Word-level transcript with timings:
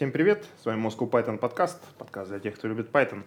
Всем 0.00 0.12
привет, 0.12 0.46
с 0.56 0.64
вами 0.64 0.82
Moscow 0.82 1.10
Python 1.10 1.36
подкаст, 1.36 1.78
подкаст 1.98 2.30
для 2.30 2.40
тех, 2.40 2.54
кто 2.54 2.66
любит 2.66 2.90
Python. 2.90 3.22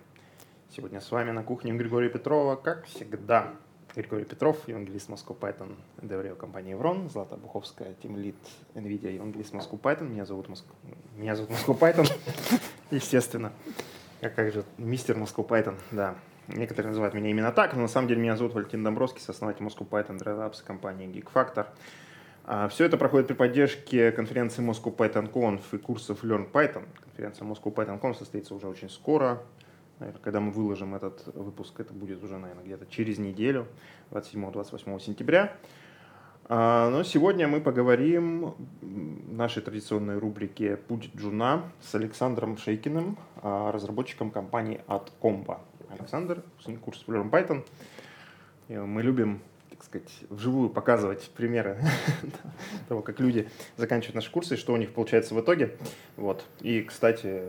Сегодня 0.75 1.01
с 1.01 1.11
вами 1.11 1.29
на 1.29 1.43
кухне 1.43 1.71
Григория 1.71 2.09
Петрова, 2.09 2.55
как 2.55 2.85
всегда. 2.85 3.51
Григорий 3.95 4.25
Петров, 4.25 4.67
евангелист 4.67 5.07
Moscow 5.07 5.37
Python, 5.37 5.75
DevRel 5.97 6.35
компании 6.35 6.71
Еврон, 6.71 7.11
Злата 7.11 7.37
Буховская, 7.37 7.93
Team 8.01 8.15
Lead 8.15 8.33
NVIDIA, 8.73 9.13
евангелист 9.13 9.53
Moscow 9.53 9.79
Python. 9.79 10.09
Меня 10.09 10.25
зовут, 10.25 10.49
Моск... 10.49 10.65
Меня 11.15 11.35
зовут 11.35 11.51
Moscow 11.51 11.77
Python, 11.77 12.11
естественно. 12.89 13.53
Я 14.21 14.31
как 14.31 14.51
же, 14.51 14.65
мистер 14.79 15.15
Moscow 15.15 15.47
Python, 15.47 15.75
да. 15.91 16.15
Некоторые 16.47 16.89
называют 16.89 17.13
меня 17.13 17.29
именно 17.29 17.51
так, 17.51 17.75
но 17.75 17.81
на 17.81 17.87
самом 17.87 18.07
деле 18.07 18.19
меня 18.19 18.35
зовут 18.35 18.55
Валентин 18.55 18.83
Домбровский, 18.83 19.21
основатель 19.27 19.63
Moscow 19.63 19.87
Python 19.87 20.17
DevOps 20.17 20.65
компании 20.65 21.07
Geek 21.07 21.27
Factor. 21.31 21.67
А, 22.45 22.67
Все 22.67 22.85
это 22.85 22.97
проходит 22.97 23.27
при 23.27 23.35
поддержке 23.35 24.11
конференции 24.11 24.61
Moscow 24.61 24.95
Python 24.95 25.31
Conf 25.31 25.61
и 25.71 25.77
курсов 25.77 26.23
Learn 26.23 26.51
Python. 26.51 26.83
Конференция 27.01 27.47
Moscow 27.47 27.73
Python 27.73 28.01
Conf 28.01 28.15
состоится 28.15 28.53
уже 28.53 28.67
очень 28.67 28.89
скоро. 28.89 29.41
Наверное, 29.99 30.21
когда 30.21 30.41
мы 30.41 30.51
выложим 30.51 30.93
этот 30.93 31.25
выпуск, 31.35 31.79
это 31.79 31.93
будет 31.93 32.21
уже, 32.21 32.37
наверное, 32.37 32.65
где-то 32.65 32.85
через 32.87 33.17
неделю, 33.17 33.67
27-28 34.11 34.99
сентября. 34.99 35.55
А, 36.49 36.89
но 36.89 37.03
сегодня 37.03 37.47
мы 37.47 37.61
поговорим 37.61 38.55
в 38.81 39.33
нашей 39.33 39.61
традиционной 39.61 40.17
рубрике 40.17 40.75
«Путь 40.75 41.11
Джуна» 41.15 41.71
с 41.79 41.95
Александром 41.95 42.57
Шейкиным, 42.57 43.17
а, 43.37 43.71
разработчиком 43.71 44.31
компании 44.31 44.81
AdComba. 44.87 45.59
Александр, 45.87 46.43
курс 46.83 47.05
Learn 47.07 47.29
Python. 47.29 47.63
Мы 48.67 49.01
любим 49.01 49.41
сказать, 49.83 50.09
вживую 50.29 50.69
показывать 50.69 51.29
примеры 51.35 51.77
того, 52.87 53.01
как 53.01 53.19
люди 53.19 53.49
заканчивают 53.77 54.15
наши 54.15 54.31
курсы 54.31 54.57
что 54.57 54.73
у 54.73 54.77
них 54.77 54.93
получается 54.93 55.35
в 55.35 55.41
итоге. 55.41 55.77
Вот. 56.17 56.45
И, 56.61 56.81
кстати, 56.81 57.43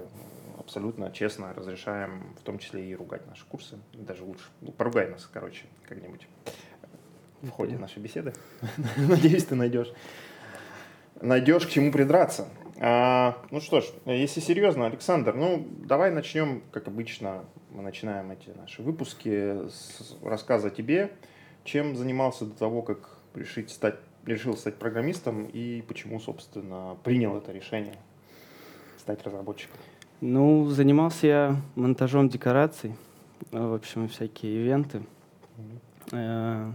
абсолютно 0.59 1.11
честно 1.13 1.53
разрешаем 1.55 2.35
в 2.41 2.43
том 2.43 2.59
числе 2.59 2.85
и 2.85 2.95
ругать 2.95 3.27
наши 3.27 3.45
курсы. 3.47 3.79
Даже 3.93 4.25
лучше. 4.25 4.45
Ну, 4.61 4.73
поругай 4.73 5.09
нас, 5.09 5.29
короче, 5.33 5.65
как-нибудь 5.89 6.27
в 7.43 7.51
ходе 7.51 7.77
нашей 7.77 8.01
беседы. 8.01 8.33
Надеюсь, 8.97 9.45
ты 9.45 9.55
найдешь 9.55 9.93
найдешь 11.21 11.67
к 11.67 11.71
чему 11.71 11.91
придраться. 11.91 12.49
А, 12.81 13.39
ну 13.51 13.61
что 13.61 13.81
ж, 13.81 13.85
если 14.05 14.41
серьезно, 14.41 14.87
Александр, 14.87 15.35
ну 15.35 15.67
давай 15.85 16.11
начнем, 16.11 16.63
как 16.73 16.89
обычно, 16.89 17.45
мы 17.71 17.83
начинаем 17.83 18.31
эти 18.31 18.51
наши 18.51 18.83
выпуски 18.83 19.69
с 19.69 20.17
рассказа 20.23 20.69
о 20.69 20.71
тебе, 20.71 21.13
чем 21.65 21.97
занимался 21.97 22.45
до 22.45 22.55
того, 22.55 22.83
как 22.83 23.11
решить 23.35 23.71
стать, 23.71 23.97
решил 24.25 24.57
стать 24.57 24.77
программистом 24.77 25.47
и 25.47 25.83
почему, 25.83 26.21
собственно, 26.21 26.97
принял 27.03 27.37
это 27.37 27.53
решение 27.53 27.97
стать 28.99 29.23
разработчиком? 29.25 29.77
Ну, 30.21 30.67
занимался 30.69 31.27
я 31.27 31.57
монтажом 31.75 32.29
декораций, 32.29 32.95
в 33.51 33.75
общем, 33.75 34.09
всякие 34.09 34.63
ивенты. 34.63 35.03
Mm-hmm. 36.11 36.73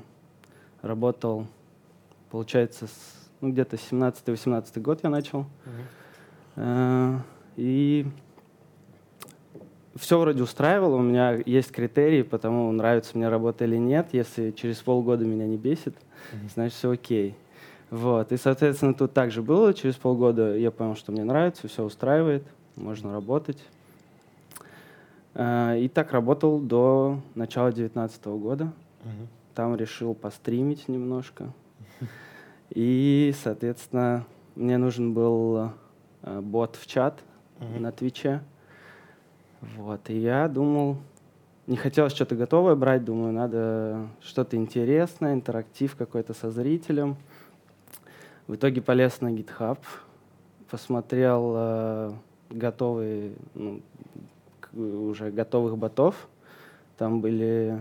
Работал, 0.82 1.48
получается, 2.30 2.88
с, 2.88 3.30
ну, 3.42 3.52
где-то 3.52 3.76
17-18 3.78 4.80
год 4.82 5.00
я 5.04 5.10
начал. 5.10 5.46
Mm-hmm. 6.56 7.20
И 7.56 8.06
все 9.96 10.20
вроде 10.20 10.44
устраивало, 10.44 10.96
у 10.96 11.02
меня 11.02 11.40
есть 11.46 11.72
критерии, 11.72 12.22
потому 12.22 12.72
нравится 12.72 13.18
мне 13.18 13.28
работа 13.28 13.66
или 13.66 13.78
нет. 13.78 14.10
Если 14.12 14.52
через 14.52 14.78
полгода 14.78 15.26
меня 15.26 15.48
не 15.48 15.58
бесит, 15.58 15.96
mm-hmm. 15.96 16.54
значит 16.54 16.78
все 16.78 16.92
окей. 16.92 17.36
Вот. 17.90 18.32
И, 18.32 18.38
соответственно, 18.38 18.94
тут 18.94 19.14
также 19.14 19.42
было. 19.42 19.74
Через 19.74 19.96
полгода 19.96 20.56
я 20.56 20.72
понял, 20.72 20.96
что 20.96 21.12
мне 21.12 21.24
нравится, 21.24 21.68
все 21.68 21.84
устраивает, 21.84 22.44
можно 22.76 23.12
работать. 23.12 23.58
А, 25.34 25.76
и 25.76 25.88
так 25.88 26.12
работал 26.12 26.60
до 26.60 27.20
начала 27.36 27.72
2019 27.72 28.26
года. 28.26 28.66
Mm-hmm. 28.66 29.28
Там 29.56 29.76
решил 29.76 30.14
постримить 30.14 30.88
немножко. 30.88 31.52
И, 32.70 33.34
соответственно, 33.42 34.26
мне 34.56 34.78
нужен 34.78 35.14
был 35.14 35.72
э, 36.22 36.42
бот 36.42 36.76
в 36.76 36.86
чат 36.86 37.20
mm-hmm. 37.60 37.80
на 37.80 37.92
Твиче. 37.92 38.42
Вот, 39.62 40.10
и 40.10 40.18
я 40.18 40.48
думал, 40.48 40.98
не 41.68 41.76
хотелось 41.76 42.14
что-то 42.14 42.36
готовое 42.36 42.76
брать, 42.76 43.04
думаю, 43.04 43.34
надо 43.34 44.08
что-то 44.22 44.56
интересное, 44.56 45.34
интерактив 45.34 45.96
какой-то 45.96 46.34
со 46.34 46.50
зрителем. 46.50 47.18
В 48.48 48.56
итоге 48.56 48.82
полез 48.82 49.22
на 49.22 49.34
GitHub, 49.34 49.78
посмотрел 50.70 51.54
э, 51.56 52.12
готовые, 52.50 53.34
ну, 53.54 53.82
уже 54.74 55.32
готовых 55.32 55.78
ботов. 55.78 56.28
Там 56.98 57.22
были 57.22 57.80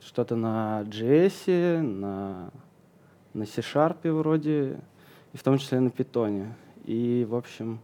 что-то 0.00 0.36
на 0.36 0.82
JS, 0.86 1.80
на, 1.82 2.50
на 3.34 3.44
C-Sharp 3.44 4.10
вроде, 4.10 4.78
и 5.32 5.36
в 5.36 5.42
том 5.42 5.58
числе 5.58 5.80
на 5.80 5.88
Python. 5.88 6.52
И, 6.84 7.26
в 7.28 7.34
общем, 7.34 7.80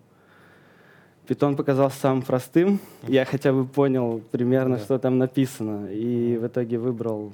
Питон 1.27 1.56
показался 1.56 1.99
самым 2.00 2.22
простым. 2.22 2.81
Я 3.06 3.25
хотя 3.25 3.53
бы 3.53 3.65
понял 3.65 4.21
примерно, 4.33 4.77
да. 4.77 4.83
что 4.83 4.99
там 4.99 5.19
написано. 5.19 5.87
И 5.91 6.37
в 6.37 6.47
итоге 6.47 6.78
выбрал, 6.78 7.33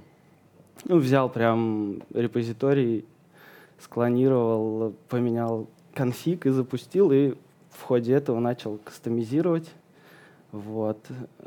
ну, 0.85 0.99
взял 0.99 1.31
прям 1.31 2.03
репозиторий, 2.13 3.07
склонировал, 3.81 4.95
поменял 5.09 5.69
конфиг 5.95 6.45
и 6.47 6.51
запустил, 6.51 7.11
и 7.13 7.35
в 7.71 7.83
ходе 7.83 8.13
этого 8.13 8.41
начал 8.41 8.79
кастомизировать. 8.85 9.71
Вот. 10.53 10.99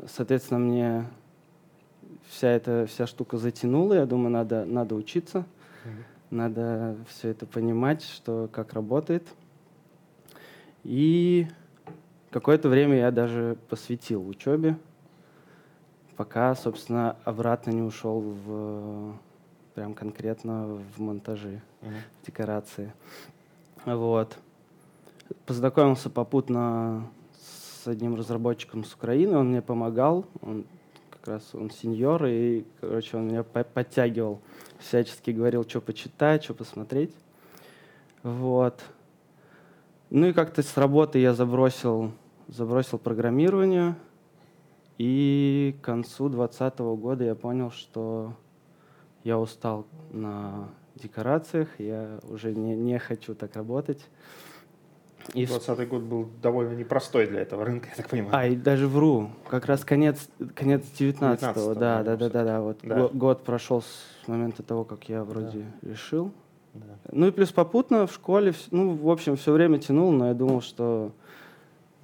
Соответственно, 0.08 0.60
мне 0.60 1.06
вся 2.28 2.48
эта 2.48 2.86
вся 2.86 3.06
штука 3.06 3.38
затянула. 3.38 3.94
Я 3.94 4.06
думаю, 4.06 4.30
надо, 4.30 4.64
надо 4.64 4.96
учиться, 4.96 5.38
mm-hmm. 5.84 5.90
надо 6.30 6.96
все 7.08 7.28
это 7.28 7.46
понимать, 7.46 8.02
что 8.02 8.48
как 8.52 8.72
работает. 8.72 9.26
И 10.82 11.46
Какое-то 12.32 12.70
время 12.70 12.96
я 12.96 13.10
даже 13.10 13.58
посвятил 13.68 14.26
учебе, 14.26 14.78
пока, 16.16 16.54
собственно, 16.54 17.16
обратно 17.24 17.72
не 17.72 17.82
ушел 17.82 18.20
в 18.20 19.18
прям 19.74 19.92
конкретно 19.92 20.80
в 20.96 20.98
монтажи, 20.98 21.60
uh-huh. 21.82 21.92
в 22.22 22.26
декорации. 22.26 22.94
Вот. 23.84 24.38
Познакомился 25.44 26.08
попутно 26.08 27.06
с 27.38 27.86
одним 27.86 28.14
разработчиком 28.14 28.84
с 28.84 28.94
Украины, 28.94 29.36
он 29.36 29.50
мне 29.50 29.60
помогал, 29.60 30.24
он 30.40 30.64
как 31.10 31.28
раз 31.28 31.54
он 31.54 31.70
сеньор, 31.70 32.24
и, 32.24 32.64
короче, 32.80 33.18
он 33.18 33.28
меня 33.28 33.42
подтягивал, 33.42 34.40
всячески 34.78 35.32
говорил, 35.32 35.68
что 35.68 35.82
почитать, 35.82 36.44
что 36.44 36.54
посмотреть. 36.54 37.14
Вот. 38.22 38.82
Ну 40.08 40.28
и 40.28 40.32
как-то 40.32 40.62
с 40.62 40.76
работы 40.78 41.18
я 41.18 41.34
забросил 41.34 42.12
забросил 42.48 42.98
программирование, 42.98 43.96
и 44.98 45.76
к 45.80 45.84
концу 45.84 46.28
2020 46.28 46.78
года 46.78 47.24
я 47.24 47.34
понял, 47.34 47.70
что 47.70 48.34
я 49.24 49.38
устал 49.38 49.86
на 50.10 50.68
декорациях, 50.94 51.68
я 51.78 52.18
уже 52.28 52.54
не, 52.54 52.76
не 52.76 52.98
хочу 52.98 53.34
так 53.34 53.56
работать. 53.56 54.08
И 55.34 55.46
20 55.46 55.88
год 55.88 56.02
был 56.02 56.28
довольно 56.42 56.74
непростой 56.74 57.26
для 57.26 57.40
этого 57.40 57.64
рынка, 57.64 57.88
я 57.90 57.94
так 57.96 58.08
понимаю. 58.08 58.34
А, 58.34 58.46
и 58.46 58.56
даже 58.56 58.88
вру, 58.88 59.30
как 59.48 59.66
раз 59.66 59.84
конец, 59.84 60.28
конец 60.54 60.84
19-го, 60.98 61.74
да, 61.74 62.02
да, 62.02 62.16
да, 62.16 62.28
да, 62.28 62.44
да, 62.44 62.60
вот 62.60 62.78
да. 62.82 63.08
год 63.08 63.44
прошел 63.44 63.82
с 63.82 64.26
момента 64.26 64.62
того, 64.62 64.84
как 64.84 65.08
я 65.08 65.22
вроде 65.22 65.64
да. 65.82 65.90
решил. 65.90 66.32
Да. 66.74 66.84
Ну 67.12 67.28
и 67.28 67.30
плюс 67.30 67.52
попутно 67.52 68.06
в 68.06 68.12
школе, 68.12 68.54
ну, 68.70 68.94
в 68.94 69.10
общем, 69.10 69.36
все 69.36 69.52
время 69.52 69.78
тянул, 69.78 70.10
но 70.10 70.28
я 70.28 70.34
думал, 70.34 70.60
что 70.60 71.12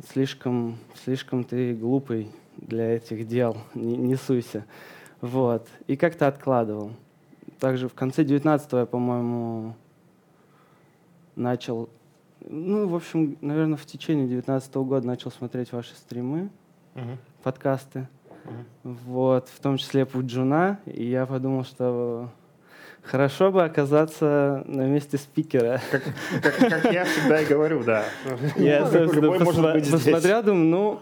слишком, 0.07 0.79
слишком 1.05 1.45
ты 1.45 1.75
глупый 1.75 2.31
для 2.57 2.97
этих 2.97 3.27
дел, 3.27 3.57
не, 3.75 3.97
не 3.97 4.17
суйся. 4.17 4.65
Вот. 5.21 5.69
И 5.87 5.97
как-то 5.97 6.27
откладывал. 6.27 6.93
Также 7.59 7.89
в 7.89 7.95
конце 7.95 8.23
19-го 8.23 8.79
я, 8.79 8.87
по-моему, 8.87 9.75
начал, 11.35 11.89
ну, 12.41 12.89
в 12.89 12.95
общем, 12.95 13.37
наверное, 13.41 13.77
в 13.77 13.87
течение 13.87 14.29
19 14.29 14.75
-го 14.75 14.85
года 14.85 15.07
начал 15.07 15.31
смотреть 15.31 15.73
ваши 15.73 15.95
стримы, 15.95 16.51
uh-huh. 16.95 17.17
подкасты. 17.43 18.09
Uh-huh. 18.45 18.97
Вот, 19.05 19.49
в 19.49 19.61
том 19.61 19.77
числе 19.77 20.07
«Путь 20.07 20.27
Джуна». 20.27 20.79
И 20.87 21.05
я 21.05 21.27
подумал, 21.27 21.65
что 21.65 22.31
Хорошо 23.03 23.51
бы 23.51 23.65
оказаться 23.65 24.63
на 24.67 24.83
месте 24.83 25.17
спикера. 25.17 25.81
Как, 25.91 26.03
как, 26.43 26.57
как 26.57 26.93
я 26.93 27.05
всегда 27.05 27.41
и 27.41 27.47
говорю, 27.47 27.83
да. 27.83 28.05
Я, 28.57 28.87
собственно, 28.91 29.29
посма- 29.29 29.91
посмотрел, 29.91 30.43
думаю, 30.43 30.67
ну, 30.67 31.01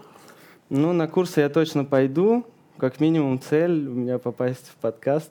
ну, 0.68 0.92
на 0.92 1.08
курсы 1.08 1.40
я 1.40 1.48
точно 1.48 1.84
пойду. 1.84 2.46
Как 2.78 3.00
минимум 3.00 3.40
цель 3.40 3.88
у 3.88 3.92
меня 3.92 4.18
попасть 4.18 4.68
в 4.68 4.76
подкаст. 4.76 5.30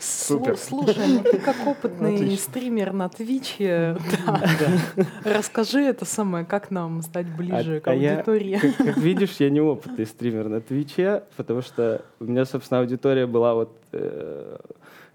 Супер. 0.00 0.56
Слушай, 0.56 1.06
ну 1.08 1.22
ты 1.22 1.38
как 1.38 1.56
опытный 1.66 2.14
Отлично. 2.14 2.36
стример 2.36 2.92
на 2.92 3.08
Твиче, 3.08 3.96
да. 4.26 5.04
расскажи 5.24 5.80
это 5.80 6.04
самое, 6.04 6.44
как 6.44 6.70
нам 6.70 7.02
стать 7.02 7.26
ближе 7.26 7.78
а, 7.78 7.80
к 7.80 7.88
аудитории. 7.88 8.60
А 8.62 8.66
я, 8.66 8.72
как, 8.72 8.86
как 8.86 8.96
видишь, 8.98 9.36
я 9.38 9.50
не 9.50 9.60
опытный 9.60 10.06
стример 10.06 10.48
на 10.48 10.60
Твиче, 10.60 11.24
потому 11.36 11.62
что 11.62 12.02
у 12.20 12.24
меня, 12.24 12.44
собственно, 12.44 12.80
аудитория 12.80 13.26
была 13.26 13.54
вот 13.54 13.76
э, 13.92 14.58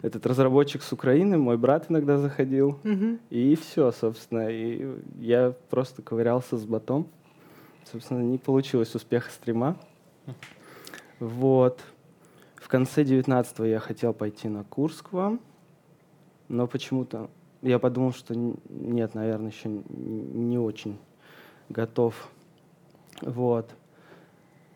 этот 0.01 0.25
разработчик 0.25 0.81
с 0.81 0.91
Украины, 0.91 1.37
мой 1.37 1.57
брат 1.57 1.85
иногда 1.89 2.17
заходил, 2.17 2.79
угу. 2.83 3.19
и 3.29 3.55
все, 3.55 3.91
собственно, 3.91 4.49
и 4.49 4.99
я 5.19 5.53
просто 5.69 6.01
ковырялся 6.01 6.57
с 6.57 6.65
ботом. 6.65 7.07
Собственно, 7.91 8.21
не 8.21 8.37
получилось 8.37 8.93
успеха 8.95 9.31
стрима. 9.31 9.77
Вот 11.19 11.81
конце 12.71 13.03
19 13.03 13.59
я 13.67 13.79
хотел 13.79 14.13
пойти 14.13 14.47
на 14.47 14.63
курс 14.63 15.01
к 15.01 15.11
вам, 15.11 15.41
но 16.47 16.67
почему-то 16.67 17.29
я 17.61 17.79
подумал, 17.79 18.13
что 18.13 18.33
нет, 18.33 19.13
наверное, 19.13 19.51
еще 19.51 19.67
не 19.67 20.57
очень 20.57 20.97
готов. 21.67 22.15
Вот. 23.21 23.69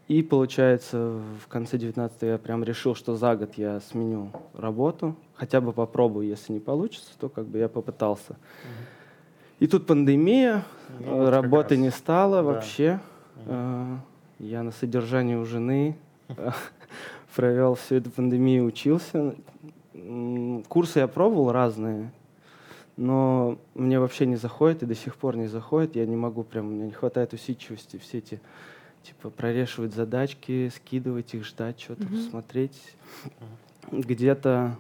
И 0.08 0.22
получается, 0.22 1.20
в 1.44 1.48
конце 1.48 1.78
19 1.78 2.22
я 2.22 2.38
прям 2.38 2.64
решил, 2.64 2.94
что 2.94 3.16
за 3.16 3.36
год 3.36 3.56
я 3.56 3.80
сменю 3.80 4.32
работу. 4.54 5.16
Хотя 5.34 5.62
бы 5.62 5.74
попробую, 5.74 6.28
если 6.28 6.54
не 6.54 6.60
получится, 6.60 7.12
то 7.20 7.28
как 7.28 7.46
бы 7.46 7.58
я 7.58 7.68
попытался. 7.68 8.34
Угу. 8.34 8.40
И 9.62 9.68
тут 9.68 9.88
пандемия, 9.88 10.64
ну, 11.00 11.18
вот 11.18 11.30
работы 11.30 11.78
не 11.78 11.90
стало 11.90 12.38
да. 12.38 12.44
вообще. 12.44 13.00
Угу. 13.46 14.00
Я 14.40 14.64
на 14.64 14.72
содержании 14.72 15.36
у 15.36 15.46
жены. 15.46 15.98
провел 17.36 17.76
всю 17.76 17.96
эту 17.96 18.10
пандемию, 18.10 18.66
учился. 18.66 19.36
Курсы 20.68 21.00
я 21.00 21.08
пробовал 21.08 21.52
разные, 21.52 22.12
но 22.98 23.58
мне 23.76 24.00
вообще 24.00 24.26
не 24.26 24.36
заходит 24.38 24.84
и 24.84 24.86
до 24.86 24.96
сих 24.96 25.16
пор 25.16 25.36
не 25.36 25.48
заходит. 25.48 25.96
Я 25.96 26.06
не 26.06 26.16
могу 26.16 26.44
прям, 26.44 26.68
мне 26.68 26.86
не 26.86 26.92
хватает 26.92 27.34
усидчивости 27.34 27.98
все 27.98 28.20
эти 28.20 28.42
типа 29.06 29.30
прорешивать 29.30 29.94
задачки, 29.94 30.72
скидывать 30.76 31.34
их, 31.34 31.46
ждать 31.46 31.80
что-то, 31.80 32.04
mm-hmm. 32.04 32.30
смотреть. 32.30 32.82
Где-то, 33.92 34.76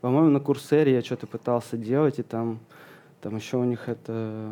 по-моему, 0.00 0.30
на 0.30 0.40
курсере 0.40 0.94
я 0.94 1.02
что-то 1.02 1.26
пытался 1.26 1.76
делать, 1.76 2.18
и 2.18 2.22
там, 2.22 2.60
там 3.20 3.36
еще 3.36 3.58
у 3.58 3.64
них 3.64 3.88
это 3.88 4.48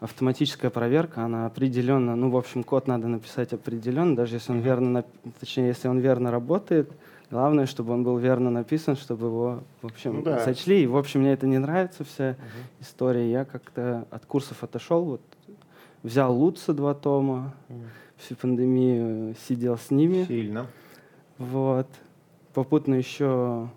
автоматическая 0.00 0.70
проверка, 0.70 1.24
она 1.24 1.46
определенно, 1.46 2.16
ну, 2.16 2.30
в 2.30 2.36
общем, 2.36 2.64
код 2.64 2.88
надо 2.88 3.06
написать 3.06 3.52
определенно, 3.52 4.16
даже 4.16 4.36
если 4.36 4.50
он 4.50 4.58
верно, 4.58 5.04
точнее, 5.38 5.68
если 5.68 5.86
он 5.86 6.00
верно 6.00 6.32
работает, 6.32 6.90
главное, 7.30 7.66
чтобы 7.66 7.92
он 7.92 8.02
был 8.02 8.18
верно 8.18 8.50
написан, 8.50 8.96
чтобы 8.96 9.26
его, 9.26 9.62
в 9.80 9.86
общем, 9.86 10.16
ну, 10.16 10.22
да. 10.22 10.40
сочли. 10.40 10.82
И, 10.82 10.86
в 10.86 10.96
общем, 10.96 11.20
мне 11.20 11.32
это 11.32 11.46
не 11.46 11.58
нравится, 11.58 12.02
вся 12.02 12.30
угу. 12.30 12.38
история. 12.80 13.30
Я 13.30 13.44
как-то 13.44 14.06
от 14.10 14.26
курсов 14.26 14.64
отошел, 14.64 15.04
вот, 15.04 15.20
взял 16.02 16.34
Лутса 16.34 16.72
два 16.72 16.94
тома, 16.94 17.54
всю 18.16 18.36
пандемию 18.36 19.34
сидел 19.48 19.76
с 19.76 19.90
ними. 19.90 20.24
Сильно. 20.24 20.66
Вот. 21.38 21.88
Попутно 22.54 22.94
еще 22.94 23.68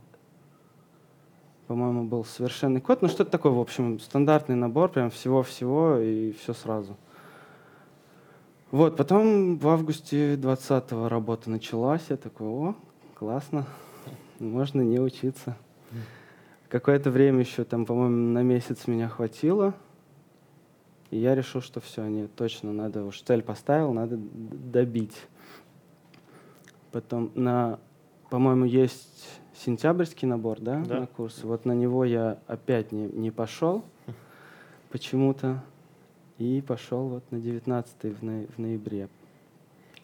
по-моему, 1.68 2.04
был 2.04 2.24
совершенный 2.24 2.82
код. 2.82 3.02
Ну, 3.02 3.08
что-то 3.08 3.32
такое, 3.32 3.52
в 3.52 3.60
общем, 3.60 4.00
стандартный 4.00 4.56
набор, 4.56 4.90
прям 4.90 5.10
всего-всего 5.10 5.98
и 5.98 6.32
все 6.34 6.54
сразу. 6.54 6.96
Вот, 8.72 8.98
потом 8.98 9.58
в 9.58 9.68
августе 9.68 10.36
20-го 10.36 11.08
работа 11.08 11.50
началась. 11.50 12.04
Я 12.10 12.18
такой, 12.18 12.48
о, 12.48 12.76
классно, 13.16 13.66
можно 14.40 14.82
не 14.82 15.00
учиться. 15.00 15.58
Какое-то 16.70 17.10
время 17.10 17.40
еще, 17.40 17.64
там, 17.64 17.86
по-моему, 17.86 18.34
на 18.34 18.44
месяц 18.44 18.88
меня 18.88 19.08
хватило. 19.08 19.74
И 21.16 21.18
я 21.18 21.34
решил, 21.34 21.62
что 21.62 21.80
все, 21.80 22.06
нет, 22.08 22.36
точно 22.36 22.74
надо, 22.74 23.06
уж 23.06 23.22
цель 23.22 23.42
поставил, 23.42 23.94
надо 23.94 24.18
добить. 24.18 25.16
Потом 26.92 27.32
на, 27.36 27.80
по-моему, 28.30 28.66
есть 28.66 29.40
сентябрьский 29.54 30.28
набор, 30.28 30.60
да, 30.60 30.84
да, 30.86 31.00
на 31.00 31.08
курсы. 31.08 31.48
Вот 31.48 31.64
на 31.64 31.72
него 31.72 32.04
я 32.04 32.38
опять 32.48 32.92
не, 32.92 33.08
не 33.08 33.32
пошел 33.32 33.86
почему-то. 34.90 35.64
И 36.38 36.62
пошел 36.68 37.08
вот 37.08 37.32
на 37.32 37.40
19 37.40 38.04
в, 38.04 38.22
но, 38.22 38.46
в 38.48 38.58
ноябре. 38.58 39.08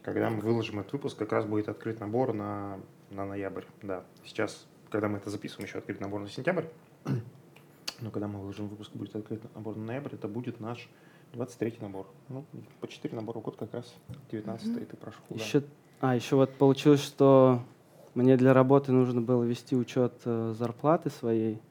Когда 0.03 0.29
мы 0.29 0.39
выложим 0.39 0.79
этот 0.79 0.93
выпуск, 0.93 1.17
как 1.17 1.33
раз 1.33 1.43
будет 1.43 1.67
открыт 1.67 1.99
набор 1.99 2.31
на, 2.31 2.79
на 3.09 3.25
ноябрь. 3.25 3.65
Да, 3.81 4.05
сейчас, 4.23 4.65
когда 4.89 5.09
мы 5.09 5.17
это 5.17 5.29
записываем, 5.29 5.67
еще 5.67 5.79
открыт 5.79 5.99
набор 5.99 6.21
на 6.21 6.29
сентябрь. 6.29 6.67
Но 8.01 8.11
когда 8.11 8.27
мы 8.27 8.39
выложим 8.39 8.67
выпуск, 8.67 8.91
будет 8.93 9.15
открыт 9.15 9.41
набор 9.55 9.75
на 9.77 9.85
ноябрь, 9.85 10.15
это 10.15 10.27
будет 10.27 10.59
наш 10.59 10.89
23 11.33 11.77
набор. 11.81 12.07
Ну, 12.29 12.43
по 12.79 12.87
4 12.87 13.15
набора 13.15 13.39
в 13.39 13.41
год 13.43 13.55
как 13.55 13.73
раз 13.73 13.93
19 14.31 14.67
mm-hmm. 14.67 14.85
ты 14.85 14.97
прошел. 14.97 15.21
Еще, 15.29 15.59
да. 15.61 15.67
А, 16.01 16.15
еще 16.15 16.35
вот 16.35 16.53
получилось, 16.55 17.01
что 17.01 17.61
мне 18.15 18.35
для 18.37 18.53
работы 18.53 18.91
нужно 18.91 19.21
было 19.21 19.43
вести 19.43 19.75
учет 19.75 20.13
э, 20.25 20.53
зарплаты 20.57 21.09
своей, 21.09 21.61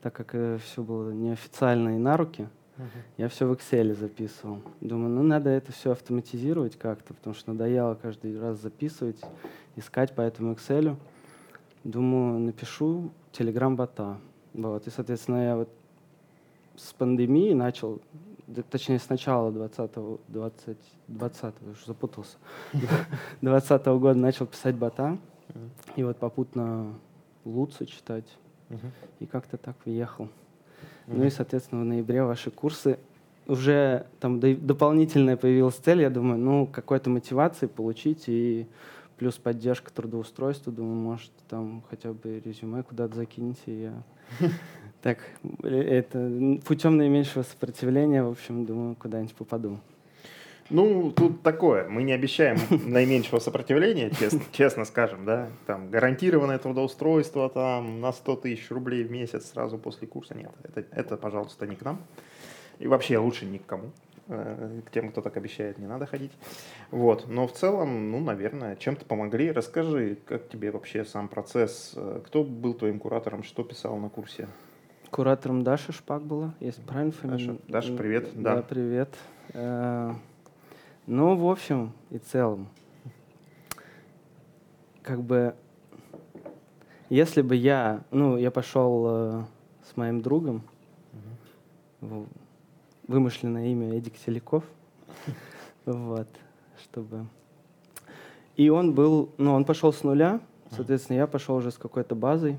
так 0.00 0.14
как 0.14 0.34
э, 0.34 0.58
все 0.64 0.82
было 0.82 1.10
неофициально 1.10 1.96
и 1.96 1.98
на 1.98 2.16
руки. 2.16 2.48
Uh-huh. 2.76 3.02
Я 3.18 3.28
все 3.28 3.46
в 3.46 3.52
Excel 3.52 3.94
записывал. 3.94 4.62
Думаю, 4.80 5.10
ну 5.10 5.22
надо 5.22 5.50
это 5.50 5.70
все 5.70 5.92
автоматизировать 5.92 6.76
как-то, 6.76 7.14
потому 7.14 7.34
что 7.34 7.52
надоело 7.52 7.94
каждый 7.94 8.40
раз 8.40 8.60
записывать, 8.60 9.20
искать 9.76 10.14
по 10.14 10.22
этому 10.22 10.54
Excel. 10.54 10.96
Думаю, 11.84 12.40
напишу 12.40 13.12
телеграм-бота. 13.30 14.18
Вот. 14.54 14.86
И, 14.86 14.90
соответственно, 14.90 15.44
я 15.44 15.56
вот 15.56 15.68
с 16.76 16.92
пандемией 16.92 17.54
начал, 17.54 18.00
точнее, 18.70 18.98
с 18.98 19.08
начала 19.08 19.52
20 19.52 19.90
20, 20.28 20.76
20 21.08 21.54
уже 21.62 21.86
запутался, 21.86 22.36
20 23.42 23.86
года 23.86 24.18
начал 24.18 24.46
писать 24.46 24.76
бота. 24.76 25.18
И 25.96 26.02
вот 26.02 26.16
попутно 26.16 26.94
Луцу 27.44 27.86
читать. 27.86 28.26
И 29.20 29.26
как-то 29.26 29.56
так 29.56 29.76
въехал. 29.84 30.28
Ну 31.06 31.24
и, 31.24 31.30
соответственно, 31.30 31.82
в 31.82 31.84
ноябре 31.84 32.24
ваши 32.24 32.50
курсы 32.50 32.98
уже 33.46 34.06
там 34.20 34.40
дополнительная 34.40 35.36
появилась 35.36 35.74
цель, 35.74 36.00
я 36.00 36.08
думаю, 36.08 36.38
ну, 36.38 36.66
какой-то 36.66 37.10
мотивации 37.10 37.66
получить 37.66 38.24
и 38.26 38.66
плюс 39.18 39.36
поддержка 39.36 39.92
трудоустройства, 39.92 40.72
думаю, 40.72 40.96
может, 40.96 41.30
там 41.48 41.82
хотя 41.90 42.12
бы 42.12 42.40
резюме 42.44 42.82
куда-то 42.82 43.14
закинете, 43.16 43.60
и 43.66 43.82
я 43.82 44.02
так, 45.02 45.18
это 45.62 46.58
путем 46.66 46.96
наименьшего 46.96 47.42
сопротивления, 47.42 48.22
в 48.22 48.30
общем, 48.30 48.64
думаю, 48.64 48.96
куда-нибудь 48.96 49.34
попаду. 49.34 49.80
Ну, 50.70 51.12
тут 51.12 51.42
такое. 51.42 51.88
Мы 51.88 52.02
не 52.04 52.12
обещаем 52.12 52.58
наименьшего 52.90 53.38
сопротивления, 53.38 54.10
честно, 54.10 54.40
честно 54.52 54.84
скажем, 54.84 55.24
да. 55.24 55.50
Там 55.66 55.90
гарантированное 55.90 56.58
трудоустройство 56.58 57.50
там 57.50 58.00
на 58.00 58.12
100 58.12 58.36
тысяч 58.36 58.70
рублей 58.70 59.04
в 59.04 59.10
месяц 59.10 59.50
сразу 59.50 59.78
после 59.78 60.08
курса 60.08 60.34
нет. 60.34 60.52
Это, 60.62 60.84
это, 60.90 61.16
пожалуйста, 61.16 61.66
не 61.66 61.76
к 61.76 61.82
нам. 61.82 62.00
И 62.78 62.86
вообще 62.86 63.18
лучше 63.18 63.44
ни 63.44 63.58
к 63.58 63.66
кому. 63.66 63.90
Э, 64.26 64.80
к 64.86 64.90
тем, 64.90 65.10
кто 65.10 65.20
так 65.20 65.36
обещает, 65.36 65.78
не 65.78 65.86
надо 65.86 66.06
ходить. 66.06 66.32
Вот. 66.90 67.26
Но 67.28 67.46
в 67.46 67.52
целом, 67.52 68.10
ну, 68.10 68.20
наверное, 68.20 68.76
чем-то 68.76 69.04
помогли. 69.04 69.52
Расскажи, 69.52 70.16
как 70.26 70.48
тебе 70.48 70.70
вообще 70.70 71.04
сам 71.04 71.28
процесс? 71.28 71.92
Э, 71.94 72.20
кто 72.24 72.42
был 72.42 72.74
твоим 72.74 72.98
куратором? 72.98 73.42
Что 73.42 73.64
писал 73.64 73.98
на 73.98 74.08
курсе? 74.08 74.48
Куратором 75.10 75.62
Даша 75.62 75.92
Шпак 75.92 76.22
была, 76.22 76.54
есть 76.58 76.82
правильно 76.84 77.12
фамилия? 77.12 77.58
Даша, 77.68 77.88
Даша, 77.88 77.96
привет. 77.96 78.30
Да, 78.34 78.56
да 78.56 78.62
привет. 78.62 79.14
Э, 79.52 80.14
ну, 81.06 81.36
в 81.36 81.48
общем 81.48 81.92
и 82.10 82.18
целом, 82.18 82.68
как 85.02 85.22
бы, 85.22 85.54
если 87.10 87.42
бы 87.42 87.54
я, 87.54 88.04
ну, 88.10 88.38
я 88.38 88.50
пошел 88.50 89.04
э, 89.06 89.44
с 89.84 89.96
моим 89.98 90.22
другом, 90.22 90.62
угу. 92.00 92.26
Вымышленное 93.08 93.66
имя 93.68 93.96
Эдик 93.96 94.14
Селяков, 94.16 94.64
вот, 95.86 96.28
чтобы... 96.82 97.26
И 98.56 98.68
он 98.68 98.94
был, 98.94 99.32
ну, 99.36 99.52
он 99.52 99.64
пошел 99.64 99.92
с 99.92 100.04
нуля, 100.04 100.40
соответственно, 100.70 101.16
я 101.18 101.26
пошел 101.26 101.56
уже 101.56 101.70
с 101.70 101.78
какой-то 101.78 102.14
базой, 102.14 102.58